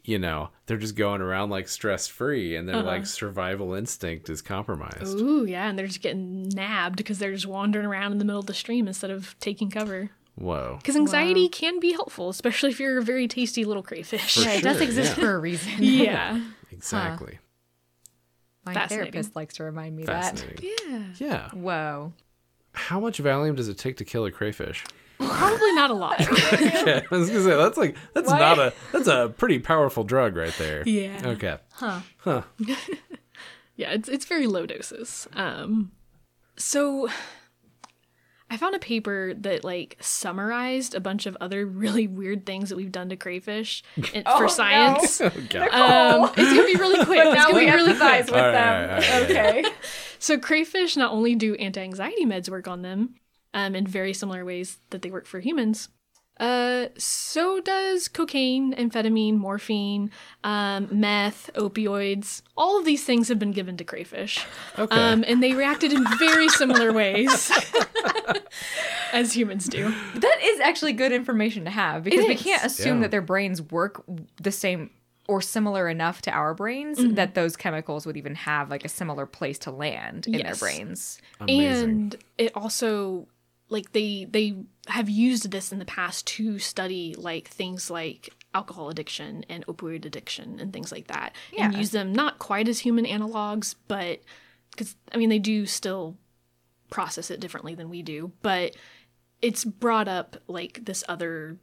[0.05, 3.05] you know, they're just going around like stress free and their like uh-huh.
[3.05, 5.21] survival instinct is compromised.
[5.21, 5.69] Ooh, yeah.
[5.69, 8.55] And they're just getting nabbed because they're just wandering around in the middle of the
[8.55, 10.09] stream instead of taking cover.
[10.37, 10.77] Whoa.
[10.81, 14.39] Because anxiety can be helpful, especially if you're a very tasty little crayfish.
[14.39, 15.25] Yeah, it does sure, exist yeah.
[15.25, 15.73] for a reason.
[15.79, 16.41] yeah.
[16.71, 17.39] Exactly.
[18.75, 20.45] My therapist likes to remind me that.
[20.63, 21.05] Yeah.
[21.17, 21.29] Yeah.
[21.29, 21.55] that.
[21.55, 22.13] Whoa.
[22.73, 24.85] How much Valium does it take to kill a crayfish?
[25.19, 26.21] Probably not a lot.
[26.61, 28.39] yeah, I was gonna say that's like that's What?
[28.39, 30.83] not a that's a pretty powerful drug right there.
[30.87, 31.21] Yeah.
[31.25, 31.57] Okay.
[31.73, 32.01] Huh.
[32.19, 32.43] Huh.
[33.77, 35.29] Yeah, it's it's very low doses.
[35.35, 35.93] Um
[36.57, 37.09] so
[38.51, 42.77] I found a paper that like summarized a bunch of other really weird things that
[42.77, 43.83] we've done to crayfish
[44.15, 44.49] in- Oh, for no.
[44.49, 45.21] science.
[45.21, 45.59] Okay.
[45.59, 47.19] Um, it's gonna be really quick.
[47.25, 48.31] it's now gonna we be really empathize quick.
[48.31, 48.91] with All right, them.
[48.91, 49.43] all right, all right, yeah.
[49.51, 49.65] okay.
[50.19, 53.15] So crayfish not only do anti-anxiety meds work on them,
[53.55, 55.89] um, in very similar ways that they work for humans.
[56.41, 60.11] Uh, so does cocaine, amphetamine, morphine,
[60.45, 62.43] um, meth, opioids.
[62.57, 64.45] All of these things have been given to crayfish,
[64.79, 64.95] Okay.
[64.97, 67.51] um, and they reacted in very similar ways
[69.13, 69.93] as humans do.
[70.15, 72.43] That is actually good information to have because we is.
[72.43, 73.03] can't assume Yeah.
[73.03, 74.05] that their brains work
[74.41, 74.91] the same
[75.27, 77.15] or similar enough to our brains Mm-hmm.
[77.15, 80.61] that those chemicals would even have like a similar place to land in their Yes.
[80.61, 81.19] brains.
[81.41, 81.89] Amazing.
[81.91, 83.27] and it also
[83.69, 84.57] like they they
[84.89, 90.05] have used this in the past to study like things like alcohol addiction and opioid
[90.05, 94.21] addiction and things like that and use them not quite as human analogs but
[94.71, 96.17] because i mean they do still
[96.89, 98.75] process it differently than we do but
[99.43, 101.59] it's brought up like this other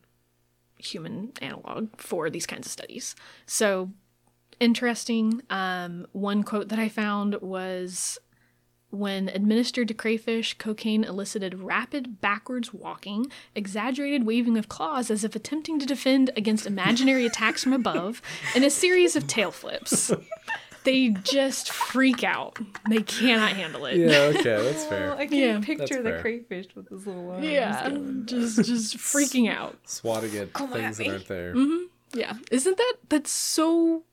[0.77, 3.15] human analog for these kinds of studies.
[3.45, 3.91] So
[4.59, 8.17] interesting um, one quote that i found was
[8.95, 15.35] when administered to crayfish, cocaine elicited rapid backwards walking, exaggerated waving of claws as if
[15.35, 18.21] attempting to defend against imaginary attacks from above,
[18.55, 20.11] and a series of tail flips.
[20.83, 22.59] They just freak out.
[22.87, 23.97] They cannot handle it.
[23.97, 25.15] yeah, okay, that's fair.
[25.15, 25.59] I can Yeah.
[25.59, 26.21] picture That's fair.
[26.21, 27.43] crayfish with his little arms.
[27.45, 27.89] Yeah,
[28.25, 29.77] just just freaking out.
[29.85, 31.09] Swatting at Come at things that me.
[31.09, 31.55] aren't there.
[31.55, 32.19] Mm-hmm.
[32.19, 34.03] Yeah, isn't that that's so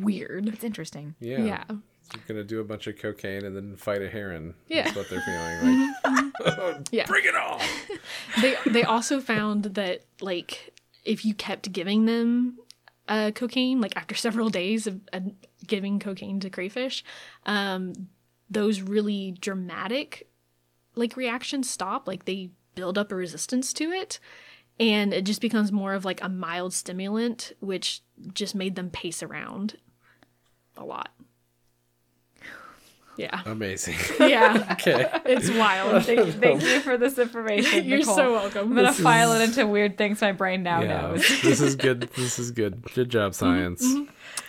[0.00, 0.48] weird?
[0.48, 1.14] It's interesting.
[1.18, 1.42] Yeah.
[1.44, 1.64] Yeah,
[2.14, 4.54] You're gonna do a bunch of cocaine and then fight a heron.
[4.68, 4.84] Yeah.
[4.84, 6.88] That's what they're feeling like.
[6.92, 7.06] yeah.
[7.06, 7.60] Bring it on!
[8.40, 12.58] they they also found that like if you kept giving them
[13.08, 15.20] uh, cocaine like after several days of uh,
[15.66, 17.04] giving cocaine to crayfish
[17.46, 17.92] um
[18.48, 20.28] those really dramatic
[20.94, 24.20] like reactions stop like they build up a resistance to it
[24.78, 28.02] and it just becomes more of like a mild stimulant which
[28.32, 29.76] just made them pace around
[30.76, 31.10] a lot
[33.16, 33.96] yeah Amazing.
[34.20, 35.06] yeah Okay.
[35.26, 37.84] it's wild Thank, thank you for this information.
[37.88, 38.14] you're Nicole.
[38.16, 41.00] so welcome I'm gonna This file is- it into weird things my brain now Yeah.
[41.02, 41.20] knows.
[41.42, 42.02] this is good.
[42.16, 42.82] This is good.
[42.94, 43.84] Good job, science.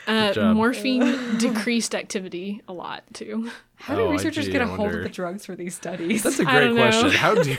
[0.08, 0.56] Uh, job.
[0.56, 3.50] morphine decreased activity a lot too.
[3.76, 6.24] How do Oh, researchers gee, get I a hold of the drugs for these studies?
[6.24, 6.82] That's a great don't know.
[6.90, 7.12] question.
[7.12, 7.58] How do you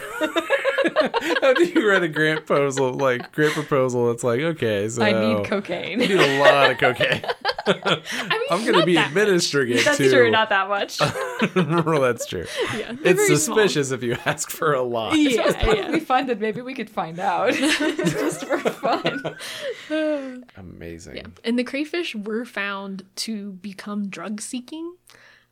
[1.42, 4.10] how do you write a grant proposal like grant proposal?
[4.10, 6.02] It's like okay, so I need cocaine.
[6.02, 7.22] I need a lot of cocaine.
[7.66, 7.94] I
[8.30, 10.10] mean, I'm gonna be that administering it That's to.
[10.10, 11.00] true, not that much.
[11.54, 12.44] well, that's true.
[12.76, 15.12] Yeah, It's very suspicious if you ask for a lot.
[15.12, 15.26] Small.
[15.26, 19.36] It was Yeah, probably fun that maybe we could find out just for fun.
[20.56, 21.16] Amazing.
[21.16, 21.26] yeah.
[21.44, 24.94] And the crayfish were found to become drug seeking.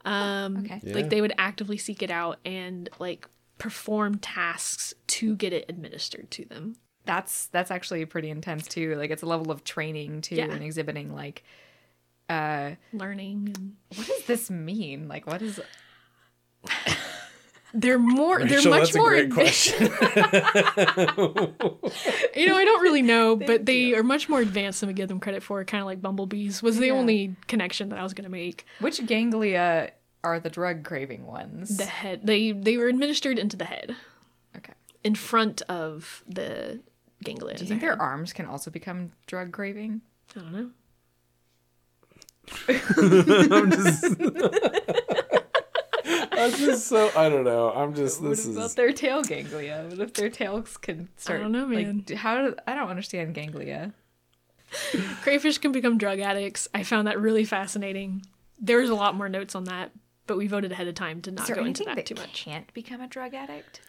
[0.05, 0.81] Um, Okay.
[0.83, 0.95] Yeah.
[0.95, 6.31] Like they would actively seek it out and like perform tasks to get it administered
[6.33, 6.77] to them.
[7.05, 8.95] That's that's actually pretty intense too.
[8.97, 10.51] Like it's a level of training too Yeah.
[10.51, 11.45] and exhibiting like
[12.33, 15.09] uh Learning what does this mean?
[15.09, 15.61] Like what is
[17.74, 19.74] they're more they're much that's a more great advanced.
[19.76, 19.89] question.
[22.35, 25.09] You know, I don't really know, but they are much more advanced than we give
[25.09, 25.62] them credit for.
[25.64, 26.93] Kind of like bumblebees was the Yeah.
[26.95, 28.64] only connection that I was going to make.
[28.80, 29.93] which ganglia
[30.24, 31.76] are the drug craving ones?
[31.76, 32.20] The head.
[32.24, 33.95] They they were administered into the head
[34.57, 34.72] okay.
[35.05, 36.80] in front of the
[37.24, 37.57] ganglia.
[37.57, 40.01] Do you think the their arms can also become drug craving?
[40.37, 40.70] I don't know.
[42.68, 44.05] I'm just.
[46.32, 47.70] I'm just so I don't know.
[47.72, 49.86] I'm just this what about is their tail ganglia?
[49.88, 51.38] What if their tails can start?
[51.40, 52.05] I don't know, man.
[52.09, 53.93] Like, how do I don't understand ganglia?
[55.22, 56.66] Crayfish can become drug addicts.
[56.74, 58.22] I found that really fascinating.
[58.59, 59.93] There's a lot more notes on that,
[60.26, 62.14] but we voted ahead of time to not Is there go into that that too
[62.14, 62.45] much.
[62.45, 63.80] can't become a drug addict?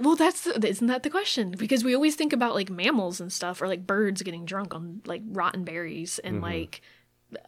[0.00, 1.50] Well, that's the, isn't that the question?
[1.52, 5.02] Because we always think about like mammals and stuff, or like birds getting drunk on
[5.04, 6.80] like rotten berries, and like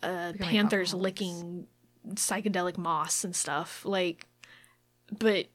[0.03, 1.21] uh, panthers alcoholics.
[1.21, 1.67] licking
[2.15, 3.85] psychedelic moss and stuff.
[3.85, 4.27] Like,
[5.19, 5.47] but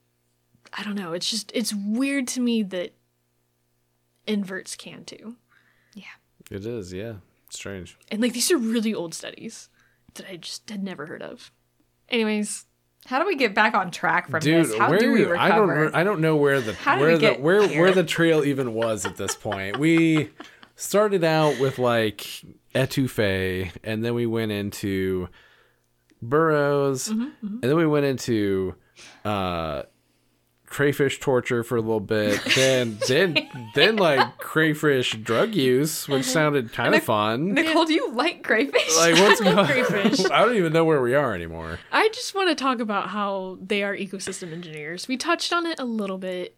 [0.74, 1.14] I don't know.
[1.14, 2.94] It's just it's weird to me that
[4.26, 5.36] inverts can too,
[5.94, 6.04] Yeah.
[6.52, 7.16] it is yeah
[7.50, 7.98] strange.
[8.12, 9.70] and like these are really old studies
[10.16, 11.52] that I just had never heard of.
[12.10, 12.66] Anyways,
[13.08, 14.78] How do we get back on track from Dude, this?
[14.78, 15.40] How where do we recover?
[15.40, 17.82] I don't I don't know where the where the where here?
[17.82, 19.80] where the trail even was at this point.
[19.80, 20.30] We
[20.76, 22.28] started out with like
[22.76, 25.30] etouffee and then we went into
[26.22, 28.76] burrows Mm-hmm, and then we went into
[29.24, 29.84] uh
[30.68, 33.38] crayfish torture for a little bit then then
[33.74, 36.32] then like crayfish drug use which uh-huh.
[36.32, 38.96] sounded kind of fun Nicole, do you like crayfish?
[38.98, 40.26] like what's going crayfish.
[40.32, 43.58] I don't even know where we are anymore I just want to talk about how
[43.62, 45.08] they are ecosystem engineers.
[45.08, 46.58] We touched on it a little bit,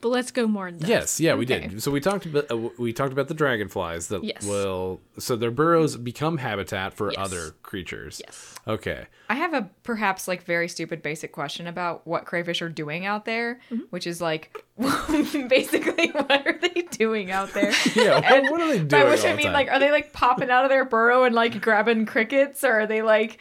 [0.00, 0.88] but let's go more in depth.
[0.88, 1.82] Yes, yeah, we did.
[1.82, 4.44] So we talked about uh, we talked about the dragonflies that Yes.
[4.44, 7.18] will so their burrows become habitat for Yes.
[7.18, 8.20] other creatures.
[8.24, 8.54] Yes.
[8.68, 9.06] Okay.
[9.28, 13.24] I have a perhaps like very stupid basic question about what crayfish are doing out
[13.24, 13.84] there, Mm-hmm.
[13.90, 14.64] which is like
[15.48, 17.72] basically what are they doing out there?
[17.94, 18.20] Yeah.
[18.22, 18.88] And what, what are they doing?
[18.88, 19.52] By which all I the mean, time?
[19.54, 22.86] like, are they like popping out of their burrow and like grabbing crickets, or are
[22.86, 23.38] they like,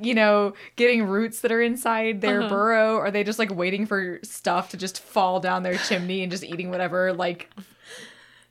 [0.00, 2.48] you know, getting roots that are inside their Uh-huh.
[2.48, 2.96] burrow?
[2.96, 6.42] Are they just like waiting for stuff to just fall down their chimney and just
[6.44, 7.50] eating whatever like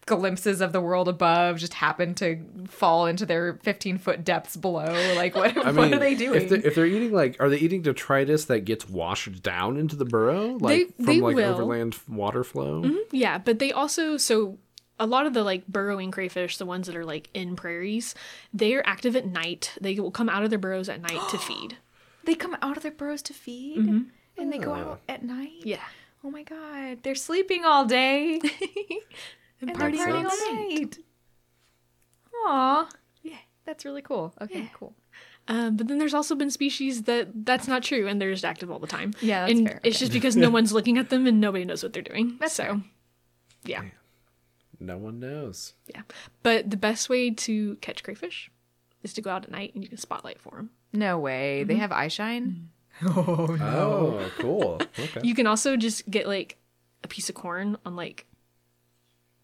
[0.06, 5.14] glimpses of the world above just happen to fall into their 15 foot depths below.
[5.16, 6.42] Like, what, I what mean, are they doing?
[6.42, 9.96] If they're, if they're eating like, are they eating detritus that gets washed down into
[9.96, 11.54] the burrow, like They- from they like will.
[11.54, 12.82] overland water flow?
[12.82, 14.58] Mm-hmm, yeah, but they also so
[15.00, 18.16] a lot of the like burrowing crayfish, the ones that are like in prairies,
[18.54, 19.76] they are active at night.
[19.82, 21.78] They will come out of their burrows at night to feed.
[22.24, 24.02] they come out of their burrows to feed mm-hmm.
[24.38, 25.62] and they go oh, out at night?
[25.64, 25.84] Yeah.
[26.24, 28.40] Oh my god, they're sleeping all day
[29.70, 30.98] and they're partying partying all all night.
[32.46, 32.90] Aw,
[33.22, 34.34] yeah, that's really cool.
[34.42, 34.68] Okay, Yeah.
[34.74, 34.94] cool.
[35.48, 38.72] Um, but then there's also been species that that's not true and they're just active
[38.72, 39.14] all the time.
[39.22, 39.80] Yeah, that's and fair.
[39.84, 40.00] It's Okay.
[40.06, 42.38] just because no one's looking at them and nobody knows what they're doing.
[42.40, 42.82] That's so, fair.
[43.66, 43.82] yeah,
[44.80, 45.74] No one knows.
[45.88, 46.04] yeah.
[46.44, 48.50] But the best way to catch crayfish
[49.04, 50.70] is to go out at night and you can spotlight for them.
[50.94, 51.66] No way.
[51.66, 52.70] They have eye shine.
[53.04, 54.80] Oh, Oh, cool.
[54.98, 55.22] Okay.
[55.24, 56.58] You can also just get like
[57.04, 58.28] a piece of corn on like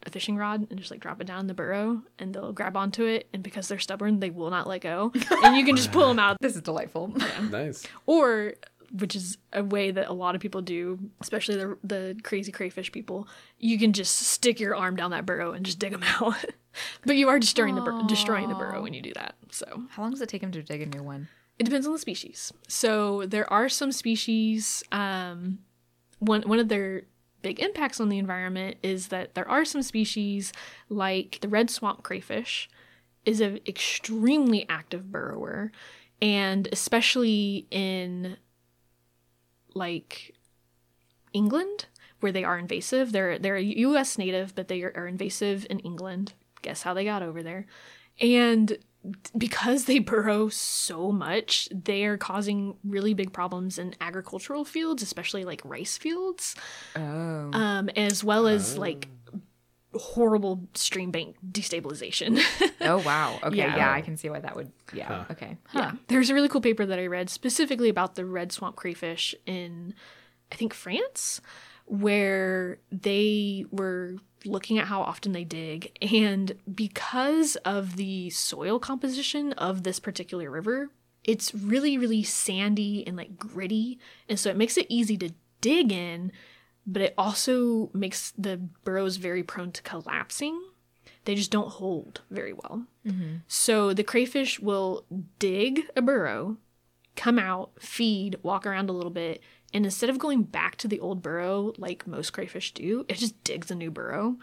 [0.06, 2.78] a fishing rod and just like drop it down in the burrow and they'll grab
[2.78, 5.12] onto it and because they're stubborn they will not let go
[5.44, 7.14] and you can just pull them out This is delightful.
[7.50, 7.86] nice.
[8.06, 8.54] or
[8.92, 12.92] which is a way that a lot of people do especially the the crazy crayfish
[12.92, 13.28] people
[13.60, 16.34] you can just stick your arm down that burrow and just dig them out
[17.06, 20.02] but you are destroying the bur- destroying the burrow when you do that so How
[20.04, 21.28] long does it take them to dig a new one?
[21.60, 22.54] it depends on the species.
[22.70, 24.82] So there are some species.
[24.94, 25.60] Um,
[26.20, 27.04] one one of their
[27.42, 30.52] big impacts on the environment is that there are some species
[30.90, 32.70] like the red swamp crayfish
[33.26, 35.72] is an extremely active burrower,
[36.22, 38.38] and especially in
[39.74, 40.36] like
[41.34, 41.86] England
[42.20, 43.12] where they are invasive.
[43.12, 44.18] They're they're U.S.
[44.18, 46.34] native, but they are invasive in England.
[46.62, 47.66] Guess how they got over there?
[48.20, 48.78] And
[49.38, 55.46] because they burrow so much, they are causing really big problems in agricultural fields, especially
[55.46, 56.56] like rice fields,
[56.96, 57.00] Oh.
[57.54, 59.08] um, as well as like
[59.96, 62.40] horrible stream bank destabilization.
[62.82, 63.38] Oh wow.
[63.44, 63.76] Okay, Yeah.
[63.76, 65.26] yeah, I can see why that would yeah.
[65.32, 65.58] Okay.
[65.76, 65.92] Yeah.
[66.08, 69.94] There's a really cool paper that I read specifically about the red swamp crayfish in,
[70.52, 71.42] I think, France,
[71.86, 75.98] where they were looking at how often they dig.
[76.02, 80.90] And because of the soil composition of this particular river,
[81.24, 84.00] it's really, really sandy and like gritty.
[84.28, 85.32] And so it makes it easy to
[85.62, 86.32] dig in,
[86.88, 90.60] but it also makes the burrows very prone to collapsing.
[91.26, 92.86] They just don't hold very well.
[93.06, 93.38] Mm-hmm.
[93.48, 95.06] So the crayfish will
[95.38, 96.58] dig a burrow,
[97.16, 99.42] come out, feed, walk around a little bit,
[99.74, 103.42] and instead of going back to the old burrow like most crayfish do, it just
[103.44, 104.38] digs a new burrow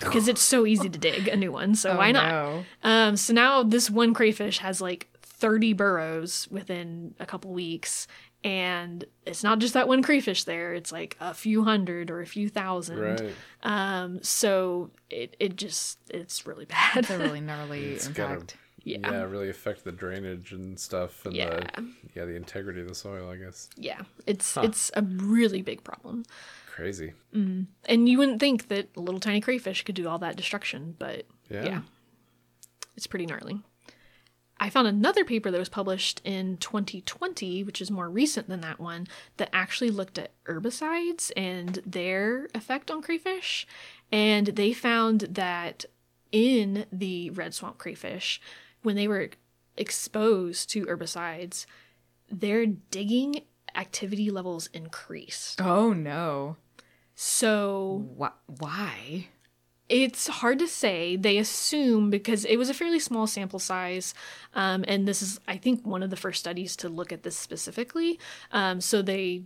[0.00, 1.74] because it's so easy to dig a new one.
[1.74, 2.28] So why not?
[2.28, 2.64] no.
[2.84, 8.06] Um, so now this one crayfish has like 30 burrows within a couple weeks.
[8.44, 12.26] And it's not just that one crayfish there, it's like a few hundred or a
[12.26, 13.00] few thousand.
[13.00, 13.34] Right.
[13.64, 16.98] Um, so it, it just, it's really bad.
[16.98, 18.56] It's a really gnarly It's gotta- impact.
[18.84, 18.98] Yeah.
[19.02, 19.22] Yeah.
[19.24, 21.60] really affect the drainage and stuff and Yeah.
[21.76, 23.68] the yeah, the integrity of the soil, I guess.
[23.76, 26.24] Yeah, it's it's a really big problem.
[26.70, 27.12] Crazy.
[27.34, 27.66] Mm.
[27.86, 31.26] And you wouldn't think that a little tiny crayfish could do all that destruction, but
[31.50, 31.64] Yeah.
[31.64, 31.80] yeah.
[32.96, 33.60] It's pretty gnarly.
[34.60, 38.80] I found another paper that was published in 2020, which is more recent than that
[38.80, 39.06] one,
[39.36, 43.66] that actually looked at herbicides and their effect on crayfish.
[44.10, 45.84] And they found that
[46.32, 48.40] in the red swamp crayfish,
[48.82, 49.30] when they were
[49.76, 51.66] exposed to herbicides,
[52.30, 53.42] their digging
[53.74, 55.60] activity levels increased.
[55.60, 56.56] Oh no.
[57.14, 59.28] So Wh- why?
[59.88, 61.16] it's hard to say.
[61.16, 64.12] They assume because it was a fairly small sample size,
[64.54, 67.36] um, and this is, I think, one of the first studies to look at this
[67.36, 68.20] specifically.
[68.52, 69.44] Um, so they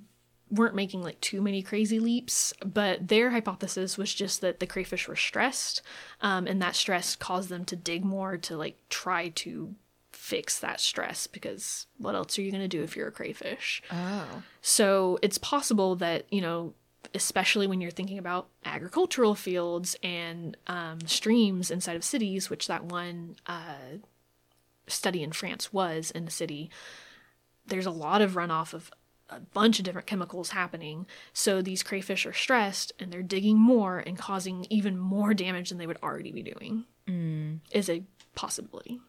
[0.52, 5.08] weren't making like too many crazy leaps, but their hypothesis was just that the crayfish
[5.08, 5.82] were stressed,
[6.20, 9.74] um, and that stress caused them to dig more to like try to
[10.12, 13.82] fix that stress because what else are you going to do if you're a crayfish?
[13.90, 14.42] Oh.
[14.60, 16.74] So it's possible that, you know,
[17.14, 22.84] especially when you're thinking about agricultural fields and um, streams inside of cities, which that
[22.84, 23.98] one uh,
[24.86, 26.70] study in France was in the city,
[27.66, 28.92] there's a lot of runoff of
[29.36, 31.06] a bunch of different chemicals happening.
[31.32, 35.78] So these crayfish are stressed and they're digging more and causing even more damage than
[35.78, 36.84] they would already be doing.
[37.72, 38.02] Is a
[38.34, 39.00] possibility.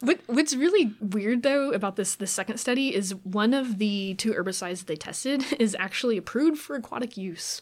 [0.00, 4.32] What What's really weird though about this this second study is one of the two
[4.32, 7.60] herbicides that they tested is actually approved for aquatic use,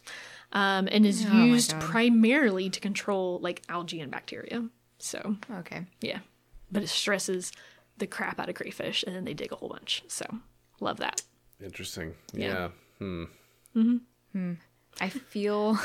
[0.52, 4.68] um, and is Oh used primarily to control like algae and bacteria.
[5.00, 5.86] So Okay.
[6.00, 6.20] yeah,
[6.70, 7.50] but it stresses
[7.96, 10.04] the crap out of crayfish, and then they dig a whole bunch.
[10.06, 10.24] So
[10.78, 11.22] love that.
[11.62, 12.14] Interesting.
[12.32, 12.68] Yeah.
[13.00, 13.24] Yeah.
[14.34, 14.52] Hmm.
[15.00, 15.78] I feel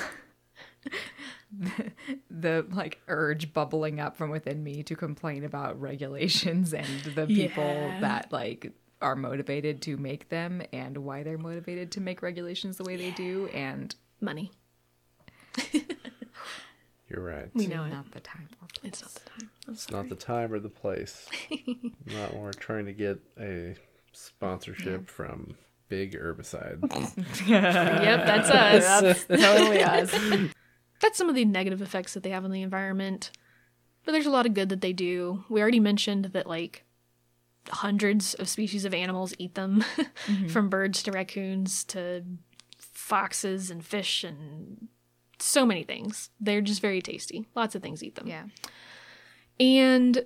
[2.29, 7.63] the like urge bubbling up from within me to complain about regulations and the people
[7.63, 7.99] Yeah.
[8.01, 8.71] that like
[9.01, 13.11] are motivated to make them and why they're motivated to make regulations the way they
[13.11, 14.51] do and Money.
[17.09, 17.49] You're right.
[17.53, 17.89] We know it.
[17.89, 18.87] not the time for it.
[18.87, 19.49] It's not the time.
[19.67, 21.27] I'm It's not the time or the place.
[22.05, 23.75] not when we're trying to get a
[24.13, 25.55] sponsorship from
[25.89, 26.79] Big Herbicide.
[27.47, 29.01] Yep, that's us.
[29.01, 30.13] That's totally us.
[31.01, 33.29] That's some of the negative effects that they have on the environment.
[34.05, 35.43] But there's a lot of good that they do.
[35.49, 36.85] We already mentioned that like
[37.69, 40.47] hundreds of species of animals eat them, mm-hmm.
[40.47, 42.23] from birds to raccoons to
[42.77, 44.87] foxes and fish and
[45.39, 46.29] so many things.
[46.39, 47.47] They're just very tasty.
[47.53, 48.27] Lots of things eat them.
[48.27, 48.45] Yeah.
[49.59, 50.25] And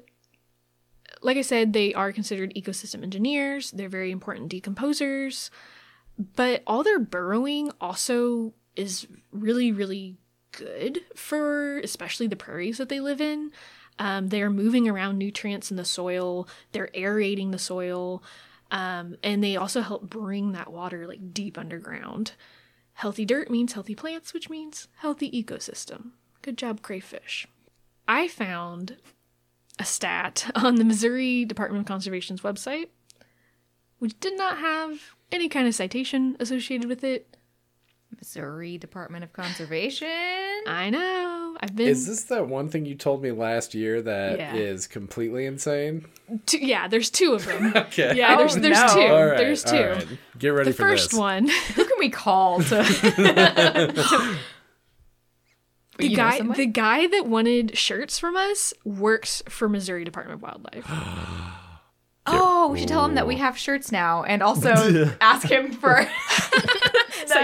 [1.22, 3.72] like I said, they are considered ecosystem engineers.
[3.72, 5.49] They're very important decomposers.
[6.36, 10.18] But all their burrowing also is really, really
[10.51, 13.51] good for especially the prairies that they live in.
[13.99, 18.24] Um, they are moving around nutrients in the soil, they're aerating the soil,
[18.70, 22.34] um, and they also help bring that water like deep underground.
[22.93, 26.11] Healthy dirt means healthy plants, which means healthy ecosystem.
[26.41, 27.47] Good job, crayfish.
[28.07, 28.97] I found
[29.80, 32.88] a stat on the Missouri Department of Conservation's website,
[33.99, 34.99] which did not have
[35.32, 37.34] any kind of citation associated with it.
[38.15, 40.07] Missouri Department of Conservation.
[40.65, 41.57] I know.
[41.59, 41.88] I've been.
[41.89, 44.93] Is this that one thing you told me last year that is Yeah.
[44.93, 46.05] completely insane?
[46.45, 47.73] two, yeah, there's two of them.
[47.75, 48.15] Okay.
[48.15, 48.93] Yeah, there's Oh, there's no.
[48.93, 49.01] two.
[49.01, 49.75] All right, there's two.
[49.75, 50.07] right.
[50.39, 50.89] Get ready for that.
[50.89, 51.19] The for first this.
[51.19, 54.38] one, Who can we call to?
[55.97, 60.85] the guy, the guy that wanted shirts from us works for Missouri Department of Wildlife.
[62.29, 66.05] Oh, we should tell him that we have shirts now, and also ask him for
[66.51, 66.76] the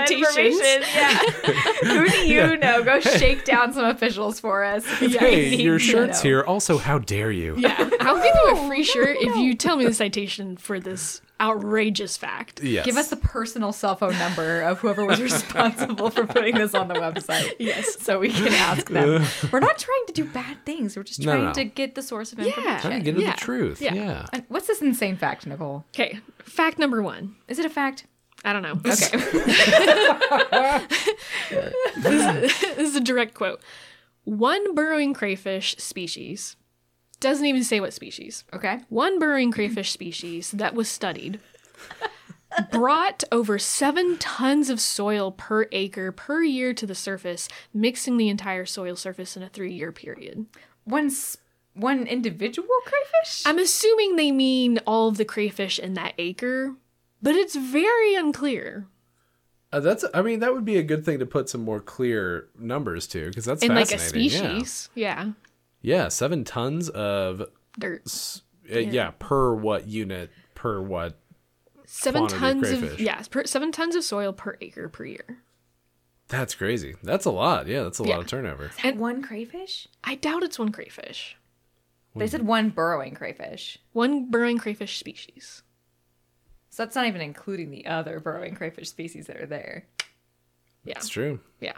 [0.08, 0.38] Citations.
[0.38, 0.84] information.
[0.96, 1.18] Yeah.
[1.84, 2.84] Who do you know?
[2.84, 4.86] Go shake down some officials for us.
[4.86, 6.30] Hey, your need to shirt's know.
[6.30, 6.44] here.
[6.44, 7.56] Also, how dare you?
[7.58, 10.80] Yeah, I'll give you a free oh, shirt if you tell me the citation for
[10.80, 12.64] this outrageous fact.
[12.64, 12.86] Yes.
[12.86, 16.88] Give us the personal cell phone number of whoever was responsible for putting this on
[16.88, 17.54] the website.
[17.60, 18.00] Yes.
[18.02, 19.26] So we can ask them.
[19.52, 20.96] We're not trying to do bad things.
[20.96, 21.54] We're just trying no.
[21.54, 22.46] to get the source of Yeah.
[22.46, 22.80] information.
[22.82, 23.32] Trying to get into Yeah.
[23.34, 23.82] the truth.
[23.82, 23.94] Yeah.
[23.94, 24.26] Yeah.
[24.48, 25.84] What's this insane fact, Nicole?
[25.94, 27.36] Okay, fact number one.
[27.48, 28.06] Is it a fact?
[28.44, 28.80] I don't know.
[28.86, 28.92] Okay.
[31.98, 33.62] this is a direct quote.
[34.26, 36.56] One burrowing crayfish species
[37.20, 38.44] doesn't even say what species.
[38.54, 38.80] okay.
[38.90, 41.40] One burrowing crayfish species that was studied
[42.72, 48.30] brought over seven tons of soil per acre per year to the surface, mixing the
[48.30, 50.46] entire soil surface in a three year period.
[50.84, 51.12] One
[51.74, 53.44] one individual crayfish?
[53.46, 56.76] I'm assuming they mean all of the crayfish in that acre,
[57.24, 58.86] but it's very unclear.
[59.72, 60.06] Uh, that's.
[60.14, 63.28] I mean, that would be a good thing to put some more clear numbers to,
[63.30, 64.90] because that's In like a species.
[64.94, 65.24] Yeah.
[65.26, 65.32] Yeah.
[65.82, 67.44] yeah, seven tons of.
[67.80, 68.04] Dirt.
[68.72, 69.12] Uh, yeah.
[69.18, 70.30] per what unit?
[70.54, 71.18] Per what?
[71.86, 73.00] Seven quantity of tons of, crayfish.
[73.00, 75.40] yeah, per, seven tons of soil per acre per year.
[76.28, 76.96] That's crazy.
[77.04, 77.68] That's a lot.
[77.68, 78.16] Yeah, that's a Yeah.
[78.16, 78.72] lot of turnover.
[78.84, 79.88] and one crayfish?
[80.04, 81.38] I doubt it's one crayfish.
[82.16, 83.80] They said one burrowing crayfish.
[83.92, 85.64] One burrowing crayfish species.
[86.74, 89.86] So that's not even including the other burrowing crayfish species that are there.
[90.84, 90.96] Yeah.
[90.96, 91.40] That's true.
[91.60, 91.74] Yeah.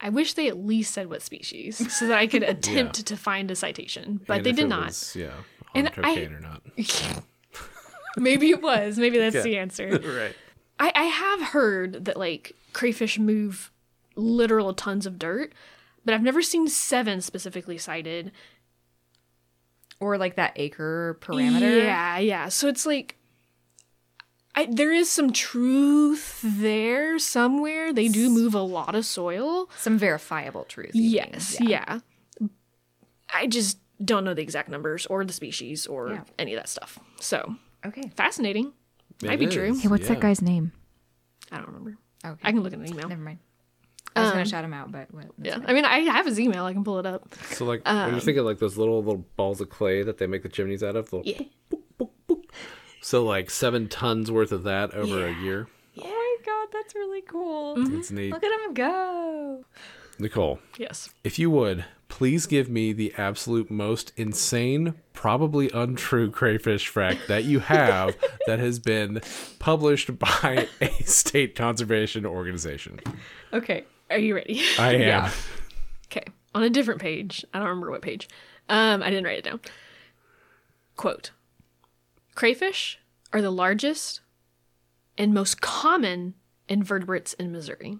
[0.00, 3.50] I wish they at least said what species so that I could attempt to find
[3.50, 4.86] a citation, but And they if did it not.
[4.86, 5.26] was, yeah,
[5.74, 6.62] on And I- or not.
[8.16, 8.96] Maybe it was.
[8.96, 9.90] Maybe that's the answer.
[10.02, 10.34] right.
[10.80, 13.70] I, I have heard that like crayfish move
[14.16, 15.52] literal tons of dirt,
[16.02, 18.32] but I've never seen seven specifically cited.
[20.00, 21.82] Or like that acre parameter.
[21.84, 22.48] Yeah, yeah.
[22.48, 23.16] So it's like
[24.56, 27.92] I, there is some truth there somewhere.
[27.92, 29.68] They do move a lot of soil.
[29.78, 30.92] Some verifiable truth.
[30.94, 32.00] Yes, yeah.
[33.32, 36.20] I just don't know the exact numbers or the species or Yeah.
[36.38, 36.98] any of that stuff.
[37.20, 38.10] So Okay.
[38.16, 38.72] fascinating.
[39.22, 39.70] Might It be true.
[39.70, 40.14] is, Hey, what's yeah.
[40.14, 40.72] that guy's name?
[41.50, 41.96] I don't remember.
[42.24, 42.40] Okay.
[42.42, 43.08] I can look in an email.
[43.08, 43.38] Never mind.
[44.16, 45.26] I was gonna um, shout him out, but what?
[45.42, 46.64] Yeah, I mean, I have his email.
[46.64, 47.34] I can pull it up.
[47.50, 50.44] So like, when you're thinking like those little little balls of clay that they make
[50.44, 51.12] the chimneys out of.
[51.12, 51.42] Little, Yeah.
[53.04, 55.68] So like seven tons worth of that over a year.
[56.00, 57.74] Oh my god, that's really cool.
[57.98, 58.32] It's neat.
[58.32, 59.64] Look at him go.
[60.18, 61.12] Nicole, Yes.
[61.22, 67.44] if you would please give me the absolute most insane, probably untrue crayfish fact that
[67.44, 69.20] you have that has been
[69.58, 73.00] published by a state conservation organization.
[73.52, 73.84] Okay.
[74.08, 74.62] Are you ready?
[74.78, 75.00] I am.
[75.02, 75.30] Yeah.
[76.06, 76.24] Okay.
[76.54, 77.44] On a different page.
[77.52, 78.30] I don't remember what page.
[78.70, 79.60] Um, I didn't write it down.
[80.96, 81.32] Quote
[82.34, 82.98] Crayfish
[83.32, 84.20] are the largest
[85.16, 86.34] and most common
[86.68, 87.98] invertebrates in Missouri.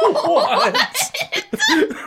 [0.00, 0.76] what?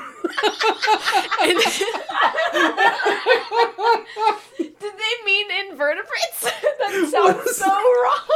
[4.58, 6.42] Did they mean invertebrates?
[6.44, 8.28] that sounds so wrong.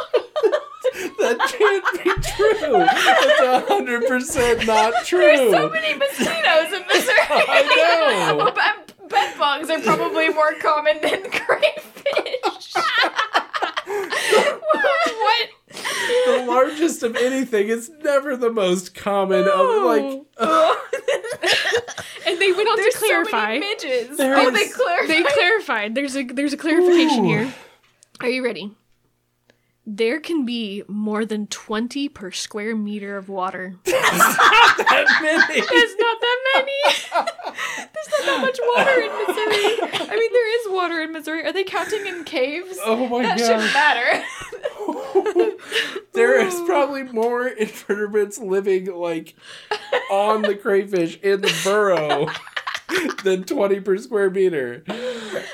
[1.19, 2.77] That can't be true.
[2.79, 5.19] That's hundred percent not true.
[5.19, 7.17] There's so many mosquitoes in Missouri.
[7.29, 8.51] I know.
[8.51, 12.73] Bed- Bed bugs are probably more common than crayfish.
[13.85, 15.49] what?
[16.25, 19.47] the largest of anything is never the most common.
[19.47, 20.21] Of, like
[22.25, 23.29] And they went on There's to clarify.
[23.55, 24.17] so many midges.
[24.17, 25.09] There oh, is- they clarified.
[25.09, 25.95] they clarified.
[25.95, 27.27] There's a there's a clarification Ooh.
[27.27, 27.53] here.
[28.21, 28.71] Are you ready?
[29.85, 33.75] There can be more than 20 per square meter of water.
[33.83, 35.59] that many.
[35.59, 36.71] There's not that many.
[37.93, 40.09] There's not that much water in Missouri.
[40.09, 41.45] I mean, there is water in Missouri.
[41.45, 42.79] Are they counting in caves?
[42.85, 43.45] Oh my that god.
[43.45, 44.23] shouldn't matter.
[46.13, 49.35] there is probably more invertebrates living like
[50.09, 52.27] on the crayfish in the burrow
[53.23, 54.83] than 20 per square meter.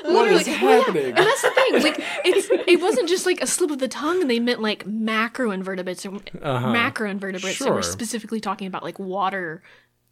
[0.03, 0.51] What is Literally.
[0.51, 0.79] Yeah.
[0.79, 1.05] happening?
[1.05, 1.83] And that's the thing.
[1.83, 4.21] Like it's it wasn't just like a slip of the tongue.
[4.21, 6.67] And they meant like macroinvertebrates and Uh-huh.
[6.67, 7.41] macroinvertebrates.
[7.41, 7.73] They Sure.
[7.75, 9.61] were specifically talking about like water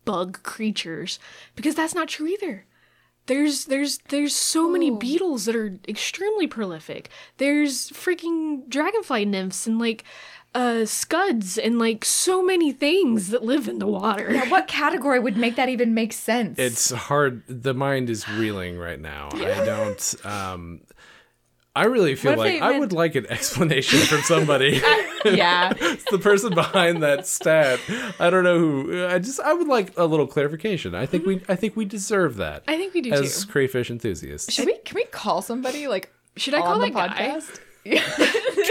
[0.06, 1.20] bug creatures
[1.56, 2.66] because that's not true either.
[3.26, 7.10] There's there's there's so many beetles that are extremely prolific.
[7.38, 10.06] There's freaking dragonfly nymphs and like
[10.58, 14.32] uh scuds and like so many things that live in the water.
[14.32, 16.58] Yeah, what category would make that even make sense?
[16.58, 17.44] It's hard.
[17.48, 19.30] The mind is reeling right now.
[19.34, 20.16] I don't.
[20.26, 20.82] Um,
[21.76, 24.82] I really feel What like I meant- would like an explanation from somebody.
[25.26, 25.74] yeah.
[25.80, 27.80] It's the person behind that stat.
[28.20, 29.06] I don't know who.
[29.06, 29.40] I just.
[29.40, 30.96] I would like a little clarification.
[30.96, 31.44] I think we.
[31.48, 33.52] I think we deserve that I think we do as too.
[33.52, 34.52] crayfish enthusiasts.
[34.52, 34.78] Should we?
[34.86, 37.40] Can we call somebody like Should I call on the that guy?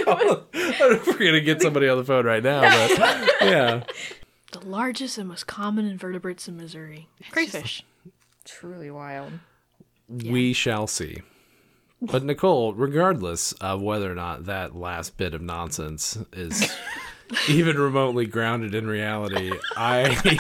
[0.07, 0.45] podcast?
[0.55, 2.99] I don't know if we're gonna get somebody on the phone right now, but
[3.43, 3.83] yeah.
[4.53, 7.09] The largest and most common invertebrates in Missouri.
[7.31, 7.85] Crayfish.
[8.45, 9.33] Truly wild.
[10.09, 11.19] We shall see.
[12.01, 16.71] But Nicole, regardless of whether or not that last bit of nonsense is
[17.49, 20.39] even remotely grounded in reality, I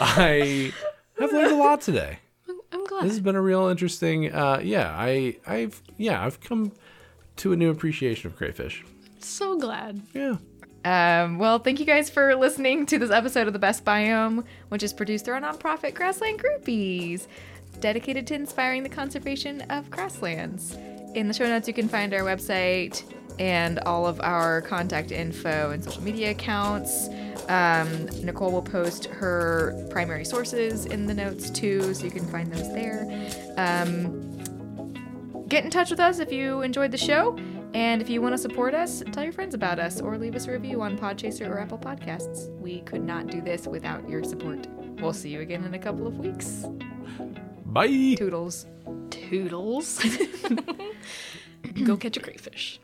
[0.00, 0.72] I
[1.20, 2.20] have learned a lot today.
[2.72, 3.04] I'm glad.
[3.04, 6.72] This has been a real interesting uh yeah, I I've yeah, I've come
[7.36, 8.84] to a new appreciation of crayfish.
[9.18, 10.00] So glad.
[10.14, 10.36] Yeah.
[10.84, 14.84] Um, well, thank you guys for listening to this episode of The Best Biome, which
[14.84, 17.26] is produced through our nonprofit Grassland Groupies,
[17.80, 20.76] dedicated to inspiring the conservation of grasslands.
[21.14, 23.02] In the show notes, you can find our website
[23.38, 27.08] and all of our contact info and social media accounts.
[27.48, 32.52] Um, Nicole will post her primary sources in the notes too, so you can find
[32.52, 33.06] those there.
[33.56, 34.38] Um,
[35.48, 37.36] get in touch with us if you enjoyed the show.
[37.74, 40.46] And if you want to support us, tell your friends about us or leave us
[40.46, 42.48] a review on Podchaser or Apple Podcasts.
[42.58, 44.66] We could not do this without your support.
[45.00, 46.64] We'll see you again in a couple of weeks.
[47.66, 48.14] Bye.
[48.16, 48.66] Toodles.
[49.10, 50.02] Toodles.
[51.84, 52.80] Go catch a crayfish.